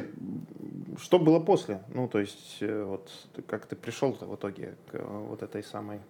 что 0.99 1.21
было 1.21 1.39
после? 1.39 1.81
Ну, 1.95 2.09
то 2.09 2.19
есть, 2.19 2.57
э, 2.59 2.83
вот 2.83 3.09
как 3.47 3.67
ты 3.67 3.77
пришел 3.77 4.15
в 4.15 4.35
итоге 4.35 4.75
к 4.91 4.97
э, 4.97 5.01
вот 5.01 5.45
этой 5.45 5.63
самой 5.63 6.01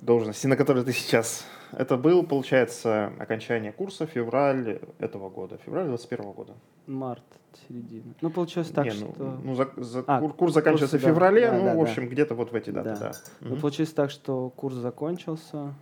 должности, 0.00 0.46
на 0.46 0.56
которой 0.56 0.84
ты 0.84 0.92
сейчас. 0.92 1.44
Это 1.72 1.96
был, 1.96 2.24
получается, 2.24 3.12
окончание 3.18 3.72
курса 3.72 4.06
февраль 4.06 4.80
этого 4.98 5.28
года, 5.28 5.58
февраль 5.64 5.86
21 5.86 6.32
года. 6.32 6.54
Март, 6.86 7.22
середина. 7.68 8.14
Ну, 8.20 8.30
получилось 8.30 8.68
так, 8.70 8.86
Не, 8.86 8.92
ну, 8.92 9.12
что... 9.14 9.40
Ну, 9.44 9.54
за, 9.54 9.70
за, 9.76 10.04
а, 10.06 10.20
курс 10.20 10.54
заканчивается 10.54 10.96
курс, 10.98 11.04
в 11.04 11.06
феврале, 11.06 11.50
да, 11.50 11.56
ну, 11.56 11.64
да, 11.64 11.74
в 11.74 11.80
общем, 11.80 12.04
да. 12.04 12.08
где-то 12.08 12.34
вот 12.34 12.50
в 12.50 12.54
эти 12.54 12.70
даты, 12.70 12.88
да. 12.88 12.98
да. 12.98 13.12
Ну, 13.40 13.52
угу. 13.52 13.60
получилось 13.60 13.92
так, 13.92 14.10
что 14.10 14.50
курс 14.50 14.76
закончился, 14.76 15.74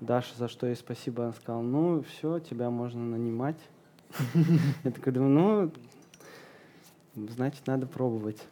Даша, 0.00 0.36
за 0.36 0.48
что 0.48 0.66
ей 0.66 0.76
спасибо, 0.76 1.24
она 1.24 1.32
сказала, 1.32 1.62
ну, 1.62 2.02
все, 2.02 2.38
тебя 2.38 2.68
можно 2.68 3.02
нанимать. 3.02 3.56
Я 4.84 4.90
такой 4.90 5.12
думаю, 5.12 5.72
ну, 7.14 7.28
значит, 7.28 7.66
надо 7.66 7.86
пробовать. 7.86 8.42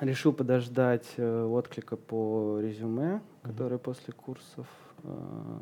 Решил 0.00 0.32
подождать 0.32 1.06
э, 1.16 1.44
отклика 1.44 1.96
по 1.96 2.60
резюме, 2.60 3.20
который 3.44 3.78
после 3.78 4.12
курсов, 4.12 4.66
э, 5.04 5.58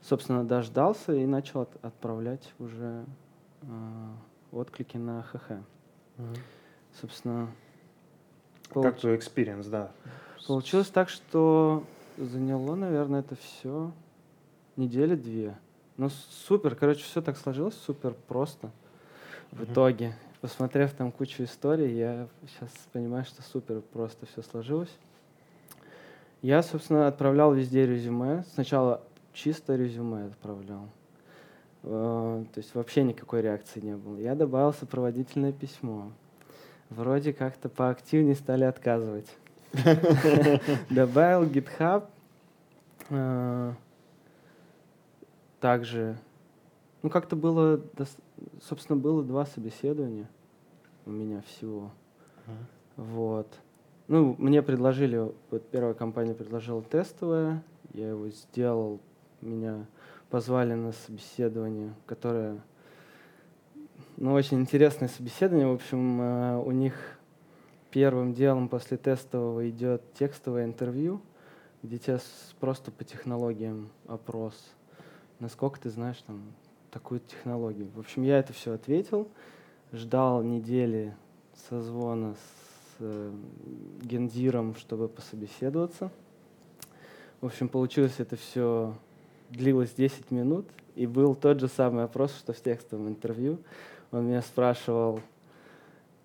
собственно, 0.00 0.44
дождался 0.44 1.12
и 1.12 1.26
начал 1.26 1.62
от, 1.62 1.84
отправлять 1.84 2.54
уже 2.58 3.04
э, 3.62 3.66
отклики 4.52 4.96
на 4.96 5.22
ХХ. 5.22 5.52
Собственно, 7.00 7.48
как 8.72 8.98
твой 8.98 9.16
experience, 9.16 9.66
да? 9.66 9.90
Получилось 10.46 10.88
так, 10.88 11.08
что 11.08 11.84
заняло, 12.16 12.74
наверное, 12.74 13.20
это 13.20 13.34
все 13.34 13.92
недели 14.76 15.14
две. 15.16 15.58
Ну, 15.96 16.08
супер, 16.46 16.74
короче, 16.74 17.02
все 17.02 17.20
так 17.22 17.36
сложилось, 17.36 17.74
супер 17.74 18.14
просто. 18.28 18.70
В 19.50 19.64
итоге, 19.64 20.14
посмотрев 20.40 20.92
там 20.92 21.12
кучу 21.12 21.44
историй, 21.44 21.94
я 21.94 22.28
сейчас 22.46 22.70
понимаю, 22.92 23.24
что 23.24 23.42
супер 23.42 23.80
просто 23.80 24.26
все 24.26 24.42
сложилось. 24.42 24.96
Я, 26.42 26.62
собственно, 26.64 27.06
отправлял 27.06 27.54
везде 27.54 27.86
резюме. 27.86 28.44
Сначала 28.52 29.00
чисто 29.32 29.76
резюме 29.76 30.26
отправлял. 30.26 30.88
Э, 31.84 32.44
то 32.52 32.58
есть 32.58 32.74
вообще 32.74 33.04
никакой 33.04 33.42
реакции 33.42 33.80
не 33.80 33.96
было. 33.96 34.16
Я 34.18 34.34
добавил 34.34 34.72
сопроводительное 34.72 35.52
письмо. 35.52 36.10
Вроде 36.90 37.32
как-то 37.32 37.68
поактивнее 37.68 38.34
стали 38.34 38.64
отказывать. 38.64 39.28
Добавил 40.90 41.44
GitHub. 41.44 42.06
Э, 43.10 43.72
также, 45.60 46.18
ну 47.02 47.08
как-то 47.08 47.36
было, 47.36 47.80
собственно, 48.60 48.98
было 48.98 49.22
два 49.22 49.46
собеседования 49.46 50.28
у 51.06 51.10
меня 51.10 51.40
всего. 51.42 51.92
Вот. 52.96 53.46
Ну, 54.08 54.34
мне 54.38 54.62
предложили, 54.62 55.32
вот 55.50 55.68
первая 55.70 55.94
компания 55.94 56.34
предложила 56.34 56.82
тестовое, 56.82 57.62
я 57.94 58.08
его 58.08 58.28
сделал, 58.30 59.00
меня 59.40 59.86
позвали 60.28 60.74
на 60.74 60.92
собеседование, 60.92 61.94
которое, 62.06 62.60
ну, 64.16 64.32
очень 64.32 64.60
интересное 64.60 65.08
собеседование. 65.08 65.68
В 65.68 65.74
общем, 65.74 66.20
э, 66.20 66.58
у 66.58 66.70
них 66.72 66.94
первым 67.90 68.32
делом 68.34 68.68
после 68.68 68.96
тестового 68.96 69.68
идет 69.70 70.02
текстовое 70.14 70.64
интервью, 70.64 71.20
где 71.82 71.98
тебя 71.98 72.18
просто 72.58 72.90
по 72.90 73.04
технологиям 73.04 73.90
опрос. 74.08 74.54
Насколько 75.38 75.80
ты 75.80 75.90
знаешь 75.90 76.22
там 76.26 76.42
такую 76.90 77.20
технологию. 77.20 77.88
В 77.94 78.00
общем, 78.00 78.22
я 78.22 78.38
это 78.38 78.52
все 78.52 78.72
ответил, 78.72 79.28
ждал 79.92 80.42
недели 80.42 81.14
созвона 81.68 82.34
с 82.34 82.61
гендиром, 84.02 84.74
чтобы 84.76 85.08
пособеседоваться. 85.08 86.10
В 87.40 87.46
общем, 87.46 87.68
получилось 87.68 88.14
это 88.18 88.36
все, 88.36 88.94
длилось 89.50 89.92
10 89.92 90.30
минут, 90.30 90.66
и 90.94 91.06
был 91.06 91.34
тот 91.34 91.60
же 91.60 91.68
самый 91.68 92.04
опрос, 92.04 92.36
что 92.36 92.52
в 92.52 92.60
текстовом 92.60 93.08
интервью. 93.08 93.58
Он 94.10 94.26
меня 94.26 94.42
спрашивал, 94.42 95.20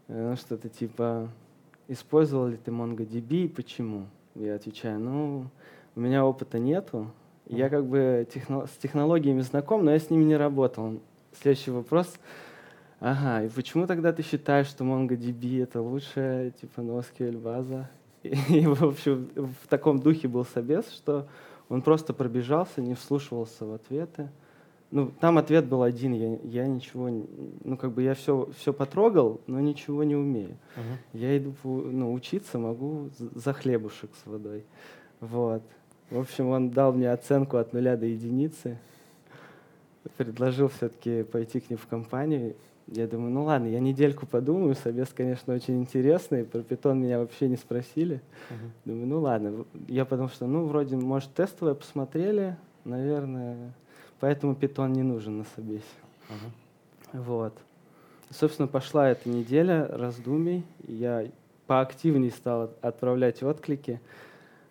э, 0.07 0.29
ну, 0.29 0.35
что-то 0.35 0.69
типа, 0.69 1.29
использовал 1.87 2.47
ли 2.47 2.57
ты 2.57 2.71
MongoDB 2.71 3.45
и 3.45 3.47
почему? 3.47 4.07
Я 4.35 4.55
отвечаю, 4.55 4.99
ну, 4.99 5.45
у 5.95 5.99
меня 5.99 6.25
опыта 6.25 6.59
нету, 6.59 7.11
я 7.47 7.69
как 7.69 7.85
бы 7.85 8.27
техно 8.31 8.67
с 8.67 8.71
технологиями 8.71 9.41
знаком, 9.41 9.85
но 9.85 9.91
я 9.91 9.99
с 9.99 10.09
ними 10.09 10.23
не 10.23 10.35
работал. 10.35 10.99
Следующий 11.33 11.71
вопрос— 11.71 12.13
Ага, 12.99 13.45
и 13.45 13.49
почему 13.49 13.85
тогда 13.85 14.11
ты 14.11 14.23
считаешь, 14.23 14.67
что 14.67 14.83
MongoDB 14.83 15.63
это 15.63 15.81
лучшая 15.81 16.51
типа 16.51 16.81
NoSQL 16.81 17.37
база? 17.37 17.89
И, 18.23 18.29
и 18.29 18.65
в 18.65 18.83
общем 18.83 19.29
в 19.35 19.67
таком 19.67 19.99
духе 19.99 20.27
был 20.27 20.45
собес, 20.45 20.89
что 20.91 21.27
он 21.69 21.81
просто 21.81 22.13
пробежался, 22.13 22.81
не 22.81 22.95
вслушивался 22.95 23.65
в 23.65 23.73
ответы. 23.73 24.29
Ну, 24.89 25.11
там 25.19 25.37
ответ 25.37 25.65
был 25.65 25.83
один, 25.83 26.13
я, 26.13 26.39
я 26.43 26.65
ничего, 26.65 27.09
ну, 27.09 27.75
как 27.75 27.91
бы 27.91 28.03
я 28.03 28.13
все, 28.13 28.49
все 28.57 28.71
потрогал, 28.71 29.41
но 29.45 29.59
ничего 29.59 30.03
не 30.05 30.15
умею. 30.15 30.57
Uh-huh. 30.77 31.19
Я 31.19 31.37
иду 31.37 31.53
ну, 31.63 32.13
учиться, 32.13 32.57
могу 32.57 33.09
за 33.17 33.51
хлебушек 33.51 34.11
с 34.23 34.25
водой. 34.25 34.63
Вот. 35.19 35.61
В 36.09 36.17
общем, 36.17 36.47
он 36.47 36.69
дал 36.69 36.93
мне 36.93 37.11
оценку 37.11 37.57
от 37.57 37.73
нуля 37.73 37.97
до 37.97 38.05
единицы, 38.05 38.77
предложил 40.15 40.69
все-таки 40.69 41.23
пойти 41.23 41.59
к 41.59 41.69
ним 41.69 41.77
в 41.77 41.87
компанию. 41.87 42.55
Я 42.87 43.05
думаю, 43.05 43.31
ну 43.31 43.43
ладно, 43.43 43.67
я 43.67 43.79
недельку 43.79 44.25
подумаю, 44.25 44.73
собес, 44.75 45.09
конечно, 45.09 45.53
очень 45.53 45.81
интересный, 45.81 46.45
про 46.45 46.61
питон 46.61 47.01
меня 47.01 47.19
вообще 47.19 47.49
не 47.49 47.57
спросили. 47.57 48.21
Uh-huh. 48.49 48.69
Думаю, 48.85 49.07
ну 49.07 49.19
ладно, 49.19 49.65
я 49.89 50.05
потому 50.05 50.29
что, 50.29 50.47
ну, 50.47 50.65
вроде, 50.65 50.95
может, 50.95 51.33
тестовое 51.33 51.73
посмотрели, 51.73 52.55
наверное, 52.85 53.73
поэтому 54.21 54.55
питон 54.55 54.93
не 54.93 55.03
нужен 55.03 55.39
на 55.39 55.43
собесе. 55.55 55.83
Uh-huh. 56.29 57.21
Вот. 57.23 57.53
Собственно, 58.29 58.69
пошла 58.69 59.09
эта 59.09 59.27
неделя 59.27 59.85
раздумий, 59.87 60.63
я 60.87 61.25
поактивнее 61.65 62.31
стал 62.31 62.71
отправлять 62.81 63.43
отклики 63.43 63.99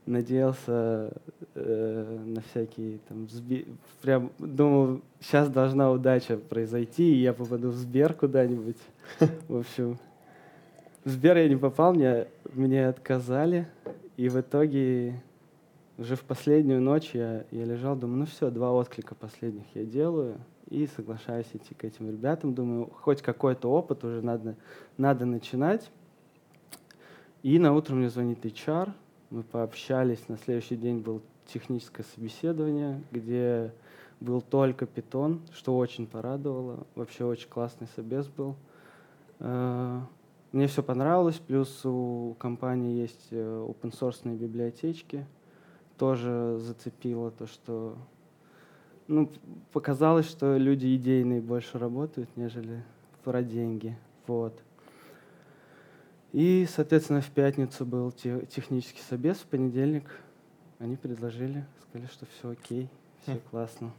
надеялся 0.06 1.12
э, 1.54 2.18
на 2.24 2.40
всякие 2.40 2.98
там 3.08 3.28
сби... 3.28 3.66
прям 4.02 4.30
думал 4.38 5.00
сейчас 5.20 5.48
должна 5.48 5.90
удача 5.90 6.36
произойти 6.36 7.14
и 7.14 7.22
я 7.22 7.32
попаду 7.32 7.70
в 7.70 7.74
Сбер 7.74 8.14
куда-нибудь 8.14 8.78
в 9.48 9.56
общем 9.56 9.98
в 11.04 11.10
Сбер 11.10 11.36
я 11.36 11.48
не 11.48 11.56
попал 11.56 11.92
мне 11.92 12.28
мне 12.54 12.86
отказали 12.86 13.66
и 14.16 14.28
в 14.28 14.40
итоге 14.40 15.22
уже 15.98 16.14
в 16.14 16.22
последнюю 16.22 16.80
ночь 16.80 17.10
я, 17.14 17.44
я 17.50 17.64
лежал, 17.64 17.96
думаю, 17.96 18.20
ну 18.20 18.26
все, 18.26 18.50
два 18.50 18.72
отклика 18.72 19.14
последних 19.14 19.64
я 19.74 19.84
делаю, 19.84 20.38
и 20.68 20.86
соглашаюсь 20.86 21.46
идти 21.52 21.74
к 21.74 21.84
этим 21.84 22.10
ребятам. 22.10 22.54
Думаю, 22.54 22.90
хоть 22.90 23.22
какой-то 23.22 23.70
опыт 23.70 24.04
уже 24.04 24.20
надо, 24.20 24.56
надо 24.98 25.24
начинать. 25.24 25.90
И 27.42 27.58
на 27.58 27.72
утро 27.72 27.94
мне 27.94 28.10
звонит 28.10 28.44
HR, 28.44 28.90
мы 29.30 29.42
пообщались, 29.42 30.28
на 30.28 30.38
следующий 30.38 30.76
день 30.76 30.98
был 30.98 31.22
техническое 31.46 32.04
собеседование, 32.14 33.02
где 33.10 33.72
был 34.20 34.40
только 34.40 34.86
питон, 34.86 35.40
что 35.52 35.76
очень 35.76 36.06
порадовало. 36.06 36.86
Вообще 36.94 37.24
очень 37.24 37.48
классный 37.48 37.86
собес 37.94 38.26
был. 38.28 38.56
Э, 39.40 40.00
мне 40.52 40.66
все 40.68 40.82
понравилось, 40.82 41.36
плюс 41.36 41.84
у 41.84 42.34
компании 42.38 42.98
есть 43.00 43.28
э, 43.30 43.36
open 43.36 43.92
source 43.92 44.34
библиотечки. 44.34 45.26
Тоже 45.98 46.58
зацепило 46.58 47.30
то, 47.30 47.46
что 47.46 47.96
ну, 49.08 49.30
показалось, 49.72 50.28
что 50.28 50.56
люди 50.56 50.94
идейные 50.96 51.40
больше 51.40 51.78
работают, 51.78 52.28
нежели 52.36 52.82
про 53.24 53.42
деньги. 53.42 53.96
Вот. 54.26 54.60
И, 56.36 56.66
соответственно, 56.70 57.22
в 57.22 57.30
пятницу 57.30 57.86
был 57.86 58.12
те, 58.12 58.44
технический 58.44 59.00
собес, 59.00 59.38
в 59.38 59.46
понедельник 59.46 60.04
они 60.78 60.96
предложили, 60.96 61.64
сказали, 61.88 62.10
что 62.12 62.26
все 62.26 62.50
окей, 62.50 62.90
все 63.22 63.36
хм. 63.36 63.40
классно. 63.50 63.92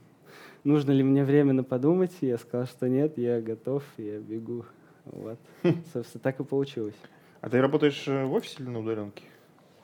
Нужно 0.64 0.92
ли 0.92 1.02
мне 1.02 1.24
временно 1.24 1.64
подумать? 1.64 2.12
Я 2.22 2.38
сказал, 2.38 2.68
что 2.68 2.88
нет, 2.88 3.18
я 3.18 3.42
готов, 3.42 3.84
я 3.98 4.20
бегу. 4.20 4.66
Вот. 5.06 5.40
Собственно, 5.94 6.22
так 6.22 6.40
и 6.40 6.44
получилось. 6.44 6.94
А 7.42 7.50
ты 7.50 7.60
работаешь 7.60 8.08
э, 8.08 8.26
в 8.26 8.34
офисе 8.34 8.58
или 8.60 8.70
на 8.70 8.82
удаленке? 8.82 9.24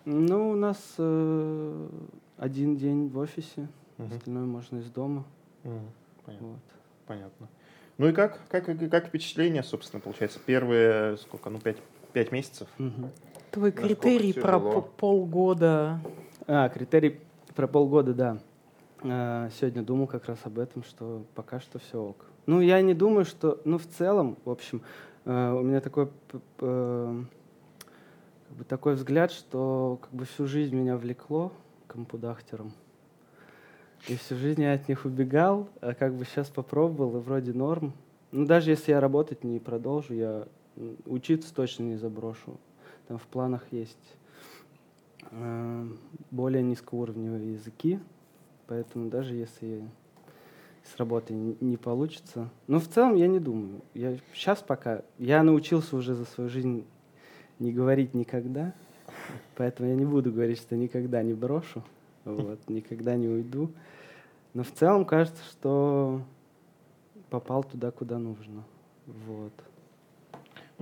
Ну, 0.05 0.51
у 0.51 0.55
нас 0.55 0.77
э, 0.99 1.87
один 2.37 2.77
день 2.77 3.07
в 3.07 3.17
офисе, 3.17 3.67
угу. 3.97 4.13
остальное 4.13 4.45
можно 4.45 4.77
из 4.77 4.91
дома. 4.91 5.25
Угу. 5.63 5.79
Понятно. 6.23 6.47
Вот. 6.49 6.59
Понятно. 7.07 7.47
Ну 7.97 8.09
и 8.09 8.11
как, 8.11 8.47
как, 8.47 8.65
как 8.91 9.07
впечатление, 9.07 9.63
собственно, 9.63 10.01
получается? 10.01 10.37
Первые, 10.45 11.17
сколько, 11.17 11.49
ну, 11.49 11.59
пять, 11.59 11.77
Пять 12.13 12.31
месяцев. 12.31 12.67
Угу. 12.79 13.09
Твой 13.51 13.71
критерий 13.71 14.33
про 14.33 14.59
полгода. 14.59 15.99
А, 16.47 16.69
критерий 16.69 17.19
про 17.55 17.67
полгода, 17.67 18.13
да. 18.13 18.37
А, 19.01 19.49
сегодня 19.49 19.81
думал 19.81 20.07
как 20.07 20.25
раз 20.25 20.39
об 20.43 20.59
этом, 20.59 20.83
что 20.83 21.23
пока 21.35 21.59
что 21.59 21.79
все 21.79 21.99
ок. 21.99 22.25
Ну, 22.45 22.61
я 22.61 22.81
не 22.81 22.93
думаю, 22.93 23.25
что... 23.25 23.59
Ну, 23.65 23.77
в 23.77 23.87
целом, 23.87 24.37
в 24.45 24.49
общем, 24.49 24.81
э, 25.25 25.51
у 25.53 25.61
меня 25.61 25.81
такой... 25.81 26.09
Э, 26.59 27.23
как 28.47 28.57
бы 28.57 28.63
такой 28.65 28.93
взгляд, 28.93 29.31
что 29.31 29.97
как 30.01 30.11
бы 30.11 30.25
всю 30.25 30.45
жизнь 30.45 30.75
меня 30.75 30.97
влекло 30.97 31.51
компудахтером. 31.87 32.73
И 34.07 34.17
всю 34.17 34.35
жизнь 34.35 34.61
я 34.61 34.73
от 34.73 34.89
них 34.89 35.05
убегал, 35.05 35.69
а 35.79 35.93
как 35.93 36.13
бы 36.13 36.25
сейчас 36.25 36.49
попробовал, 36.49 37.17
и 37.17 37.21
вроде 37.21 37.53
норм. 37.53 37.93
Ну, 38.31 38.45
даже 38.45 38.71
если 38.71 38.91
я 38.91 38.99
работать 38.99 39.43
не 39.43 39.59
продолжу, 39.59 40.13
я 40.13 40.47
учиться 41.05 41.53
точно 41.53 41.83
не 41.83 41.95
заброшу. 41.95 42.59
Там 43.07 43.17
в 43.17 43.23
планах 43.23 43.65
есть 43.71 44.15
э, 45.31 45.87
более 46.31 46.63
низкоуровневые 46.63 47.53
языки, 47.53 47.99
поэтому 48.67 49.09
даже 49.09 49.35
если 49.35 49.83
с 50.83 50.97
работы 50.97 51.33
не 51.33 51.77
получится. 51.77 52.49
Но 52.67 52.79
в 52.79 52.87
целом 52.87 53.15
я 53.15 53.27
не 53.27 53.39
думаю. 53.39 53.81
Я 53.93 54.17
сейчас 54.33 54.61
пока 54.61 55.03
я 55.17 55.43
научился 55.43 55.95
уже 55.95 56.13
за 56.13 56.25
свою 56.25 56.49
жизнь 56.49 56.85
не 57.59 57.71
говорить 57.71 58.13
никогда, 58.13 58.73
поэтому 59.55 59.89
я 59.89 59.95
не 59.95 60.05
буду 60.05 60.31
говорить, 60.31 60.59
что 60.59 60.75
никогда 60.75 61.23
не 61.23 61.33
брошу, 61.33 61.83
вот, 62.25 62.59
никогда 62.67 63.15
не 63.15 63.27
уйду. 63.27 63.71
Но 64.53 64.63
в 64.63 64.71
целом 64.71 65.05
кажется, 65.05 65.43
что 65.51 66.21
попал 67.29 67.63
туда, 67.63 67.91
куда 67.91 68.17
нужно. 68.19 68.63
Вот. 69.07 69.53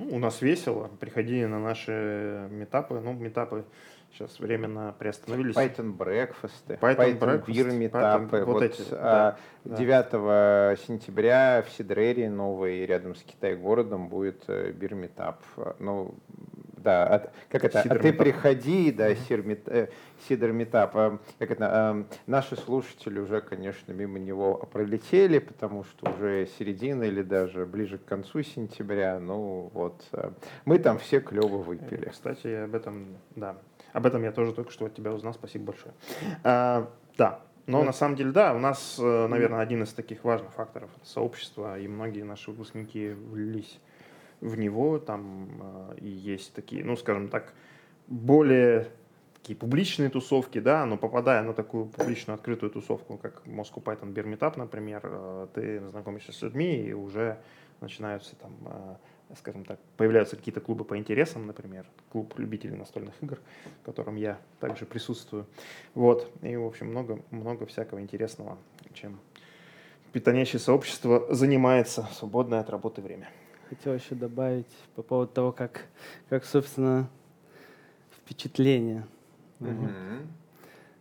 Ну, 0.01 0.15
у 0.15 0.19
нас 0.19 0.41
весело. 0.41 0.89
Приходи 0.99 1.45
на 1.45 1.59
наши 1.59 2.47
метапы. 2.49 2.99
Ну, 2.99 3.13
метапы 3.13 3.65
сейчас 4.11 4.39
временно 4.39 4.95
приостановились. 4.97 5.55
Python 5.55 5.95
Breakfast, 5.95 6.65
Python, 6.67 6.79
Python 6.79 7.19
Breakfast, 7.19 7.45
Beer 7.45 7.91
Meetup. 7.91 8.27
вот, 8.31 8.47
вот 8.47 8.63
эти, 8.63 8.81
а, 8.93 9.37
да, 9.63 9.77
9 9.77 10.11
да. 10.11 10.75
сентября 10.87 11.63
в 11.67 11.71
Сидрере, 11.71 12.29
новый, 12.31 12.85
рядом 12.85 13.15
с 13.15 13.21
Китай-городом, 13.21 14.09
будет 14.09 14.49
Beer 14.49 14.99
Meetup. 14.99 15.75
Ну, 15.77 16.15
да, 16.81 17.05
от, 17.07 17.33
как 17.49 17.63
это, 17.65 17.81
а 17.81 17.95
ты 17.95 18.13
приходи, 18.13 18.91
да, 18.91 19.09
э, 19.09 19.87
Сидор 20.27 20.51
Метап. 20.51 20.91
А, 20.95 21.19
как 21.39 21.51
это, 21.51 21.69
а, 21.71 22.05
наши 22.27 22.55
слушатели 22.55 23.19
уже, 23.19 23.41
конечно, 23.41 23.91
мимо 23.91 24.19
него 24.19 24.55
пролетели, 24.71 25.39
потому 25.39 25.83
что 25.83 26.09
уже 26.11 26.47
середина 26.57 27.03
или 27.03 27.21
даже 27.21 27.65
ближе 27.65 27.97
к 27.97 28.05
концу 28.05 28.43
сентября, 28.43 29.19
ну 29.19 29.71
вот, 29.73 30.03
а, 30.11 30.33
мы 30.65 30.79
там 30.79 30.99
все 30.99 31.19
клево 31.19 31.57
выпили. 31.57 32.09
Кстати, 32.09 32.47
об 32.47 32.75
этом, 32.75 33.17
да, 33.35 33.57
об 33.93 34.05
этом 34.05 34.23
я 34.23 34.31
тоже 34.31 34.53
только 34.53 34.71
что 34.71 34.85
от 34.85 34.95
тебя 34.95 35.11
узнал, 35.11 35.33
спасибо 35.33 35.65
большое. 35.65 35.93
А, 36.43 36.89
да, 37.17 37.41
но 37.67 37.79
да. 37.79 37.85
на 37.85 37.93
самом 37.93 38.15
деле, 38.15 38.31
да, 38.31 38.53
у 38.53 38.59
нас, 38.59 38.97
э, 38.99 39.27
наверное, 39.27 39.59
один 39.59 39.83
из 39.83 39.93
таких 39.93 40.23
важных 40.23 40.51
факторов 40.53 40.89
сообщества, 41.03 41.79
и 41.79 41.87
многие 41.87 42.23
наши 42.23 42.51
выпускники 42.51 43.11
влились 43.11 43.79
в 44.41 44.57
него, 44.57 44.99
там 44.99 45.49
э, 45.61 45.95
и 46.01 46.07
есть 46.09 46.53
такие, 46.53 46.83
ну, 46.83 46.95
скажем 46.97 47.29
так, 47.29 47.53
более 48.07 48.91
такие 49.35 49.55
публичные 49.55 50.09
тусовки, 50.09 50.59
да, 50.59 50.85
но 50.85 50.97
попадая 50.97 51.43
на 51.43 51.53
такую 51.53 51.85
публичную 51.85 52.35
открытую 52.35 52.71
тусовку, 52.71 53.17
как 53.17 53.43
Moscow 53.45 53.81
Python 53.81 54.13
Beer 54.13 54.25
Meetup, 54.25 54.57
например, 54.57 55.01
э, 55.03 55.47
ты 55.53 55.87
знакомишься 55.89 56.31
с 56.31 56.41
людьми 56.41 56.75
и 56.75 56.93
уже 56.93 57.39
начинаются 57.81 58.35
там, 58.35 58.51
э, 58.65 59.35
скажем 59.37 59.63
так, 59.63 59.79
появляются 59.97 60.35
какие-то 60.35 60.59
клубы 60.59 60.85
по 60.85 60.97
интересам, 60.97 61.45
например, 61.45 61.85
клуб 62.11 62.33
любителей 62.37 62.75
настольных 62.75 63.13
игр, 63.21 63.39
в 63.81 63.85
котором 63.85 64.15
я 64.15 64.39
также 64.59 64.85
присутствую. 64.85 65.45
Вот, 65.93 66.31
и, 66.41 66.55
в 66.55 66.65
общем, 66.65 66.87
много, 66.87 67.21
много 67.29 67.65
всякого 67.67 68.01
интересного, 68.01 68.57
чем 68.93 69.19
питонящее 70.13 70.59
сообщество 70.59 71.27
занимается 71.33 72.03
в 72.03 72.13
свободное 72.13 72.59
от 72.59 72.69
работы 72.69 73.01
время 73.01 73.29
хотел 73.71 73.93
еще 73.93 74.15
добавить 74.15 74.67
по 74.95 75.01
поводу 75.01 75.31
того, 75.31 75.53
как, 75.53 75.85
как 76.27 76.43
собственно, 76.43 77.07
впечатление. 78.17 79.05
Mm-hmm. 79.61 80.25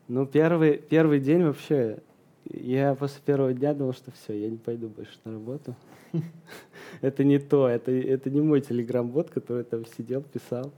Ну, 0.06 0.26
первый, 0.26 0.78
первый 0.78 1.18
день 1.18 1.42
вообще, 1.42 1.98
я 2.44 2.94
после 2.94 3.20
первого 3.26 3.52
дня 3.52 3.74
думал, 3.74 3.92
что 3.92 4.12
все, 4.12 4.34
я 4.34 4.48
не 4.48 4.56
пойду 4.56 4.86
больше 4.86 5.18
на 5.24 5.32
работу. 5.32 5.74
это 7.00 7.24
не 7.24 7.40
то, 7.40 7.68
это, 7.68 7.90
это 7.90 8.30
не 8.30 8.40
мой 8.40 8.60
телеграм-бот, 8.60 9.30
который 9.30 9.64
там 9.64 9.84
сидел, 9.84 10.22
писал. 10.22 10.70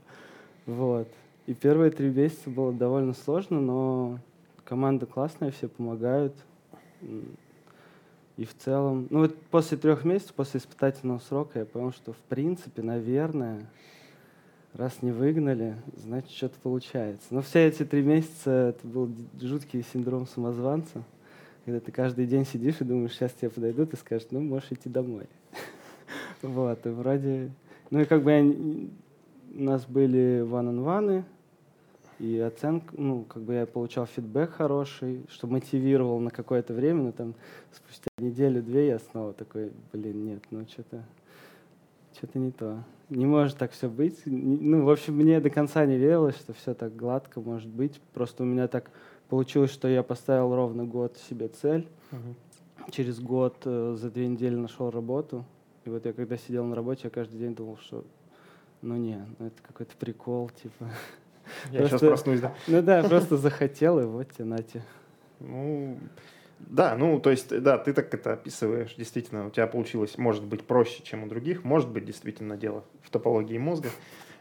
Вот. 0.65 1.07
И 1.45 1.53
первые 1.53 1.91
три 1.91 2.09
месяца 2.09 2.49
было 2.49 2.73
довольно 2.73 3.13
сложно, 3.13 3.61
но 3.61 4.17
команда 4.63 5.05
классная, 5.05 5.51
все 5.51 5.67
помогают. 5.67 6.33
И 8.35 8.45
в 8.45 8.57
целом, 8.57 9.07
ну 9.11 9.19
вот 9.19 9.37
после 9.51 9.77
трех 9.77 10.05
месяцев, 10.05 10.33
после 10.33 10.59
испытательного 10.59 11.19
срока, 11.19 11.59
я 11.59 11.65
понял, 11.65 11.91
что 11.91 12.13
в 12.13 12.17
принципе, 12.29 12.81
наверное, 12.81 13.67
раз 14.73 15.01
не 15.01 15.11
выгнали, 15.11 15.75
значит, 15.95 16.31
что-то 16.31 16.55
получается. 16.61 17.27
Но 17.29 17.41
все 17.41 17.67
эти 17.67 17.85
три 17.85 18.01
месяца 18.01 18.75
это 18.75 18.87
был 18.87 19.11
жуткий 19.39 19.83
синдром 19.83 20.25
самозванца, 20.25 21.03
когда 21.65 21.79
ты 21.79 21.91
каждый 21.91 22.25
день 22.25 22.45
сидишь 22.45 22.81
и 22.81 22.83
думаешь, 22.83 23.13
сейчас 23.13 23.31
тебе 23.33 23.51
подойдут 23.51 23.93
и 23.93 23.97
скажут, 23.97 24.31
ну, 24.31 24.41
можешь 24.41 24.71
идти 24.71 24.89
домой. 24.89 25.27
Вот, 26.41 26.85
и 26.85 26.89
вроде... 26.89 27.51
Ну 27.89 28.01
и 28.01 28.05
как 28.05 28.21
бы 28.21 28.89
у 29.53 29.63
нас 29.63 29.85
были 29.85 30.41
ван-н-ваны, 30.41 31.23
и 32.23 32.39
оценка, 32.39 32.95
ну, 32.97 33.25
как 33.25 33.43
бы 33.43 33.53
я 33.53 33.65
получал 33.65 34.05
фидбэк 34.05 34.51
хороший, 34.51 35.25
что 35.27 35.45
мотивировал 35.45 36.21
на 36.21 36.29
какое-то 36.29 36.73
время, 36.73 37.03
но 37.03 37.11
там 37.11 37.35
спустя 37.73 38.09
неделю-две 38.17 38.87
я 38.87 38.99
снова 38.99 39.33
такой, 39.33 39.73
блин, 39.91 40.23
нет, 40.23 40.43
ну 40.49 40.65
что-то 40.65 41.03
что-то 42.15 42.39
не 42.39 42.51
то. 42.51 42.81
Не 43.09 43.25
может 43.25 43.57
так 43.57 43.71
все 43.71 43.89
быть. 43.89 44.21
Ну, 44.25 44.85
в 44.85 44.89
общем, 44.89 45.15
мне 45.15 45.41
до 45.41 45.49
конца 45.49 45.85
не 45.85 45.97
верилось, 45.97 46.37
что 46.37 46.53
все 46.53 46.73
так 46.73 46.95
гладко 46.95 47.41
может 47.41 47.67
быть. 47.67 47.99
Просто 48.13 48.43
у 48.43 48.45
меня 48.45 48.69
так 48.69 48.89
получилось, 49.27 49.71
что 49.71 49.89
я 49.89 50.01
поставил 50.01 50.55
ровно 50.55 50.85
год 50.85 51.17
себе 51.27 51.49
цель. 51.49 51.89
Угу. 52.11 52.91
Через 52.91 53.19
год 53.19 53.57
э, 53.65 53.97
за 53.99 54.09
две 54.09 54.27
недели 54.27 54.55
нашел 54.55 54.91
работу. 54.91 55.43
И 55.83 55.89
вот 55.89 56.05
я 56.05 56.13
когда 56.13 56.37
сидел 56.37 56.63
на 56.65 56.75
работе, 56.75 57.01
я 57.05 57.09
каждый 57.09 57.39
день 57.39 57.53
думал, 57.53 57.77
что 57.77 58.05
ну 58.81 58.95
не, 58.95 59.25
ну 59.39 59.47
это 59.47 59.61
какой-то 59.61 59.97
прикол, 59.97 60.49
типа. 60.49 60.89
Я 61.71 61.79
просто, 61.79 61.97
сейчас 61.97 62.09
проснусь, 62.09 62.39
да? 62.41 62.53
Ну 62.67 62.81
да, 62.81 63.03
просто 63.03 63.37
захотел, 63.37 63.99
и 63.99 64.05
вот 64.05 64.31
тебе, 64.31 64.45
нате. 64.45 64.83
Ну, 65.39 65.97
да, 66.59 66.95
ну, 66.95 67.19
то 67.19 67.29
есть, 67.29 67.61
да, 67.61 67.77
ты 67.77 67.93
так 67.93 68.13
это 68.13 68.33
описываешь, 68.33 68.95
действительно, 68.95 69.47
у 69.47 69.49
тебя 69.49 69.67
получилось, 69.67 70.17
может 70.17 70.45
быть, 70.45 70.63
проще, 70.63 71.03
чем 71.03 71.23
у 71.23 71.27
других, 71.27 71.63
может 71.63 71.89
быть, 71.89 72.05
действительно, 72.05 72.57
дело 72.57 72.83
в 73.01 73.09
топологии 73.09 73.57
мозга, 73.57 73.89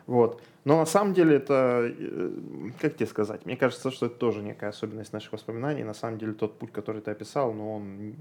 вот. 0.06 0.42
Но 0.64 0.78
на 0.78 0.86
самом 0.86 1.12
деле 1.14 1.36
это, 1.36 1.92
э, 1.98 2.30
как 2.80 2.96
тебе 2.96 3.06
сказать, 3.06 3.44
мне 3.46 3.56
кажется, 3.56 3.90
что 3.90 4.06
это 4.06 4.14
тоже 4.14 4.42
некая 4.42 4.70
особенность 4.70 5.12
наших 5.12 5.32
воспоминаний. 5.32 5.82
На 5.82 5.94
самом 5.94 6.18
деле 6.18 6.32
тот 6.34 6.58
путь, 6.58 6.72
который 6.72 7.02
ты 7.02 7.10
описал, 7.10 7.52
но 7.52 7.76
он 7.76 8.14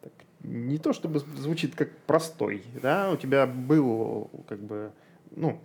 так, 0.00 0.12
не 0.40 0.78
то 0.78 0.92
чтобы 0.92 1.20
звучит 1.20 1.74
как 1.74 1.90
простой, 2.06 2.64
да, 2.82 3.10
у 3.10 3.16
тебя 3.16 3.46
был 3.46 4.30
как 4.48 4.60
бы, 4.60 4.90
ну, 5.30 5.60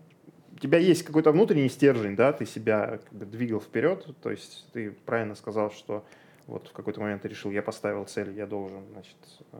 у 0.53 0.59
тебя 0.59 0.77
есть 0.77 1.03
какой-то 1.03 1.31
внутренний 1.31 1.69
стержень, 1.69 2.15
да, 2.15 2.33
ты 2.33 2.45
себя 2.45 2.99
как 3.03 3.13
бы 3.13 3.25
двигал 3.25 3.59
вперед, 3.59 4.07
то 4.21 4.31
есть 4.31 4.67
ты 4.73 4.91
правильно 4.91 5.35
сказал, 5.35 5.71
что 5.71 6.05
вот 6.47 6.67
в 6.67 6.73
какой-то 6.73 6.99
момент 6.99 7.21
ты 7.21 7.27
решил, 7.27 7.51
я 7.51 7.62
поставил 7.62 8.05
цель, 8.05 8.31
я 8.31 8.47
должен, 8.47 8.83
значит, 8.91 9.15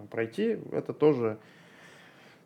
пройти, 0.10 0.58
это 0.72 0.94
тоже, 0.94 1.38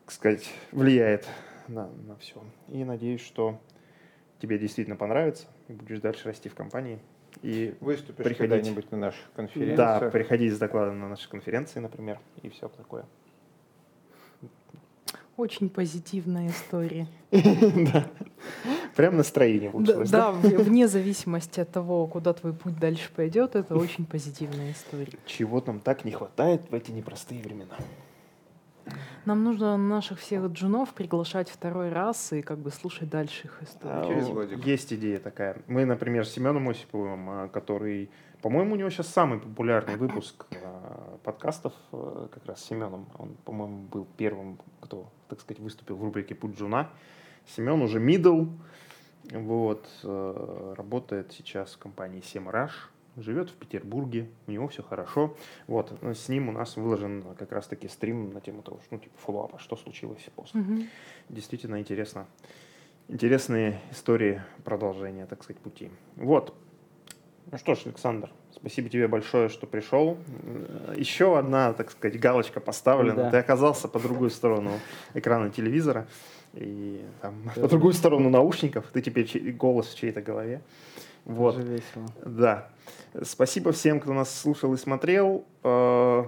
так 0.04 0.14
сказать, 0.14 0.52
влияет 0.72 1.26
на, 1.68 1.88
на 2.06 2.16
все. 2.16 2.42
И 2.68 2.84
надеюсь, 2.84 3.22
что 3.22 3.60
тебе 4.40 4.58
действительно 4.58 4.96
понравится, 4.96 5.46
и 5.68 5.72
будешь 5.72 6.00
дальше 6.00 6.28
расти 6.28 6.48
в 6.48 6.54
компании. 6.54 6.98
И 7.42 7.74
Выступишь 7.80 8.36
когда-нибудь 8.36 8.90
на 8.92 8.98
наших 8.98 9.32
конференциях. 9.34 9.76
Да, 9.76 10.10
приходить 10.10 10.52
с 10.52 10.58
докладом 10.58 11.00
на 11.00 11.08
наши 11.08 11.28
конференции, 11.28 11.80
например, 11.80 12.20
и 12.42 12.48
все 12.48 12.68
такое. 12.68 13.06
Очень 15.36 15.68
позитивная 15.68 16.48
история. 16.48 17.06
Да. 17.92 18.06
Прям 18.94 19.16
настроение 19.16 19.70
улучшилось. 19.70 20.10
Да, 20.10 20.30
вне 20.30 20.86
зависимости 20.86 21.58
от 21.58 21.72
того, 21.72 22.06
куда 22.06 22.32
твой 22.32 22.52
путь 22.52 22.78
дальше 22.78 23.10
пойдет, 23.14 23.56
это 23.56 23.74
очень 23.84 24.06
позитивная 24.06 24.70
история. 24.70 25.18
Чего 25.26 25.62
нам 25.66 25.80
так 25.80 26.04
не 26.04 26.12
хватает 26.12 26.70
в 26.70 26.74
эти 26.74 26.92
непростые 26.92 27.42
времена? 27.42 27.74
Нам 29.24 29.42
нужно 29.42 29.76
наших 29.76 30.20
всех 30.20 30.44
джунов 30.46 30.92
приглашать 30.92 31.48
второй 31.48 31.90
раз 31.90 32.32
и 32.32 32.42
как 32.42 32.58
бы 32.58 32.70
слушать 32.70 33.08
дальше 33.08 33.46
их 33.46 33.62
историю. 33.62 34.60
Есть 34.62 34.92
идея 34.92 35.18
такая. 35.18 35.56
Мы, 35.66 35.86
например, 35.86 36.26
с 36.26 36.32
Семеном 36.32 36.68
Осиповым, 36.68 37.30
а, 37.30 37.48
который, 37.48 38.10
по-моему, 38.42 38.74
у 38.74 38.76
него 38.76 38.90
сейчас 38.90 39.08
самый 39.08 39.38
популярный 39.38 39.96
выпуск 39.96 40.46
а, 40.62 41.18
подкастов 41.24 41.72
а, 41.92 42.28
как 42.28 42.44
раз 42.44 42.60
с 42.60 42.66
Семеном. 42.66 43.06
Он, 43.18 43.34
по-моему, 43.44 43.84
был 43.84 44.06
первым, 44.18 44.58
кто, 44.80 45.10
так 45.28 45.40
сказать, 45.40 45.60
выступил 45.60 45.96
в 45.96 46.04
рубрике 46.04 46.34
«Путь 46.34 46.58
джуна». 46.58 46.90
Семен 47.46 47.82
уже 47.82 47.98
middle, 48.00 48.48
вот, 49.30 49.86
работает 50.02 51.32
сейчас 51.32 51.74
в 51.74 51.78
компании 51.78 52.22
Semrush 52.22 52.72
живет 53.16 53.50
в 53.50 53.54
Петербурге, 53.54 54.28
у 54.46 54.50
него 54.50 54.68
все 54.68 54.82
хорошо. 54.82 55.36
Вот, 55.66 55.96
с 56.02 56.28
ним 56.28 56.48
у 56.48 56.52
нас 56.52 56.76
выложен 56.76 57.22
как 57.38 57.52
раз-таки 57.52 57.88
стрим 57.88 58.32
на 58.32 58.40
тему 58.40 58.62
того, 58.62 58.80
что, 58.84 58.96
ну, 58.96 59.00
типа, 59.00 59.16
фоллоуапа, 59.18 59.58
что 59.58 59.76
случилось 59.76 60.26
после. 60.34 60.60
Угу. 60.60 60.82
Действительно 61.28 61.78
интересно. 61.78 62.26
Интересные 63.08 63.80
истории 63.90 64.42
продолжения, 64.64 65.26
так 65.26 65.44
сказать, 65.44 65.60
пути. 65.62 65.90
Вот. 66.16 66.54
Ну 67.50 67.58
что 67.58 67.74
ж, 67.74 67.86
Александр, 67.86 68.30
спасибо 68.64 68.88
тебе 68.88 69.08
большое, 69.08 69.50
что 69.50 69.66
пришел. 69.66 70.16
Еще 70.96 71.38
одна, 71.38 71.74
так 71.74 71.90
сказать, 71.90 72.18
галочка 72.18 72.60
поставлена. 72.60 73.24
Да. 73.24 73.30
Ты 73.30 73.36
оказался 73.36 73.88
по 73.88 73.98
другую 73.98 74.30
сторону 74.30 74.70
экрана 75.12 75.50
телевизора 75.50 76.06
и 76.54 77.04
там, 77.20 77.34
по 77.54 77.68
другую 77.68 77.92
сторону 77.92 78.30
наушников. 78.30 78.86
Ты 78.90 79.02
теперь 79.02 79.52
голос 79.52 79.88
в 79.88 79.98
чьей-то 79.98 80.22
голове. 80.22 80.62
Вот. 81.26 81.56
Тоже 81.56 81.68
весело. 81.68 82.06
Да. 82.24 82.70
Спасибо 83.22 83.72
всем, 83.72 84.00
кто 84.00 84.14
нас 84.14 84.34
слушал 84.34 84.72
и 84.72 84.78
смотрел. 84.78 85.44
Э, 85.62 86.24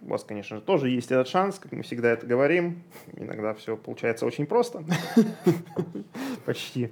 у 0.00 0.08
вас, 0.08 0.24
конечно 0.24 0.56
же, 0.56 0.62
тоже 0.62 0.88
есть 0.88 1.10
этот 1.10 1.28
шанс, 1.28 1.58
как 1.58 1.72
мы 1.72 1.82
всегда 1.82 2.10
это 2.10 2.26
говорим. 2.26 2.82
Иногда 3.14 3.52
все 3.52 3.76
получается 3.76 4.24
очень 4.24 4.46
просто. 4.46 4.84
Почти. 6.44 6.90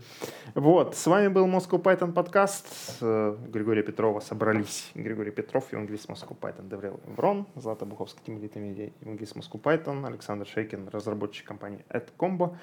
Вот, 0.55 0.95
с 0.95 1.07
вами 1.07 1.29
был 1.29 1.47
Moscow 1.47 1.83
Python 1.83 2.13
подкаст. 2.13 2.97
Э, 3.03 3.37
Григория 3.49 3.83
Петрова 3.83 4.21
собрались. 4.21 4.91
Григорий 4.95 5.31
Петров, 5.31 5.71
евангелист 5.73 6.09
Moscow 6.09 6.35
Python, 6.39 6.71
Деврел 6.71 7.01
Врон, 7.05 7.47
Злата 7.55 7.85
Буховская, 7.85 8.25
Тимилита 8.25 8.59
Медиа, 8.59 8.91
евангелист 9.03 9.37
Moscow 9.37 9.61
Python, 9.61 10.07
Александр 10.07 10.47
Шейкин, 10.47 10.89
разработчик 10.89 11.47
компании 11.47 11.85
AdCombo. 11.91 12.57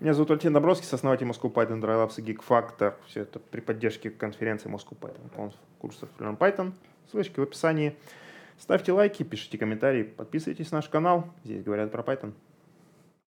Меня 0.00 0.14
зовут 0.14 0.30
Валентин 0.30 0.54
Добровский, 0.54 0.86
сооснователь 0.86 1.26
Moscow 1.26 1.52
Python, 1.52 1.82
Dry 1.82 2.10
и 2.16 2.22
Geek 2.22 2.42
Factor. 2.48 2.94
Все 3.06 3.22
это 3.22 3.38
при 3.38 3.60
поддержке 3.60 4.08
конференции 4.08 4.70
Moscow 4.70 4.96
Python, 4.98 5.52
курсов 5.78 6.08
Learn 6.18 6.38
Python. 6.38 6.72
Ссылочки 7.10 7.40
в 7.40 7.42
описании. 7.42 7.94
Ставьте 8.58 8.92
лайки, 8.92 9.22
пишите 9.22 9.58
комментарии, 9.58 10.02
подписывайтесь 10.02 10.70
на 10.70 10.78
наш 10.78 10.88
канал. 10.88 11.26
Здесь 11.44 11.62
говорят 11.62 11.92
про 11.92 12.02
Python. 12.02 12.32